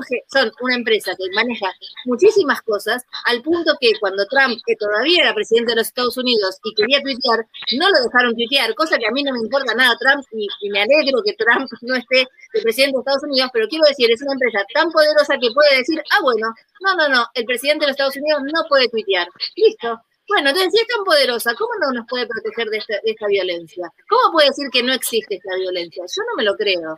[0.62, 1.74] una empresa que maneja
[2.06, 6.60] muchísimas cosas, al punto que cuando Trump, que todavía era presidente de los Estados Unidos
[6.64, 9.98] y quería tuitear, no lo dejaron tuitear, cosa que a mí no me importa nada
[9.98, 13.86] Trump y, me alegro que Trump no esté de presidente de Estados Unidos, pero quiero
[13.88, 17.46] decir, es una empresa tan poderosa que puede decir, ah, bueno, no, no, no, el
[17.46, 19.28] presidente de los Estados Unidos no puede tuitear.
[19.56, 23.92] Listo, bueno, entonces, si es tan poderosa, ¿cómo no nos puede proteger de esta, violencia?
[24.10, 26.04] ¿Cómo puede decir que no existe esta violencia?
[26.04, 26.98] Yo no me lo creo.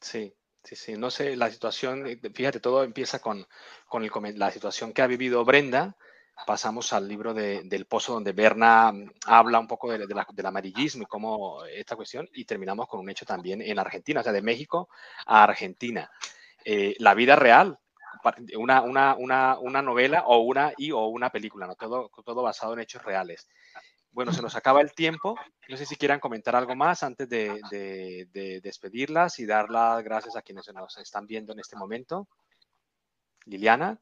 [0.00, 0.32] Sí,
[0.62, 0.92] sí, sí.
[0.96, 3.46] No sé, la situación, eh, fíjate, todo empieza con,
[3.88, 5.96] con la situación que ha vivido Brenda.
[6.46, 11.06] Pasamos al libro del Pozo, donde Berna mm, habla un poco de, del amarillismo y
[11.06, 14.88] cómo esta cuestión, y terminamos con un hecho también en Argentina, o sea, de México
[15.26, 16.10] a Argentina.
[16.64, 17.78] Eh, la vida real,
[18.56, 21.74] una, una, una, una, novela o una y o una película, ¿no?
[21.74, 23.48] Todo, todo basado en hechos reales.
[24.10, 25.36] Bueno, se nos acaba el tiempo.
[25.68, 30.36] No sé si quieran comentar algo más antes de, de, despedirlas y dar las gracias
[30.36, 32.28] a quienes nos están viendo en este momento.
[33.46, 33.98] Liliana.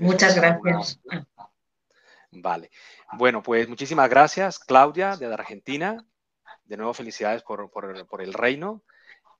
[0.00, 1.00] muchas gracias.
[2.30, 2.70] Vale.
[3.12, 6.04] Bueno, pues muchísimas gracias, Claudia, de Argentina.
[6.64, 8.82] De nuevo, felicidades por, por, por el reino.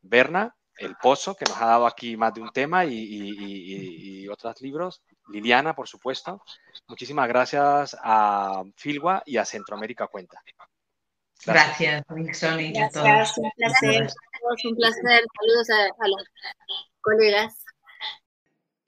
[0.02, 5.02] Berna, el Pozo, que nos ha dado aquí más de un tema y, otros libros.
[5.28, 6.42] Liliana, por supuesto.
[6.88, 10.42] Muchísimas gracias a Filwa y a Centroamérica Cuenta.
[11.46, 13.38] Gracias, Nixon y a todos.
[13.38, 14.08] Un placer.
[14.64, 15.24] Un placer.
[15.38, 16.24] Saludos a los
[17.00, 17.64] colegas.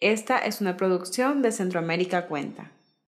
[0.00, 2.70] Esta es una producción de Centroamérica Cuenta.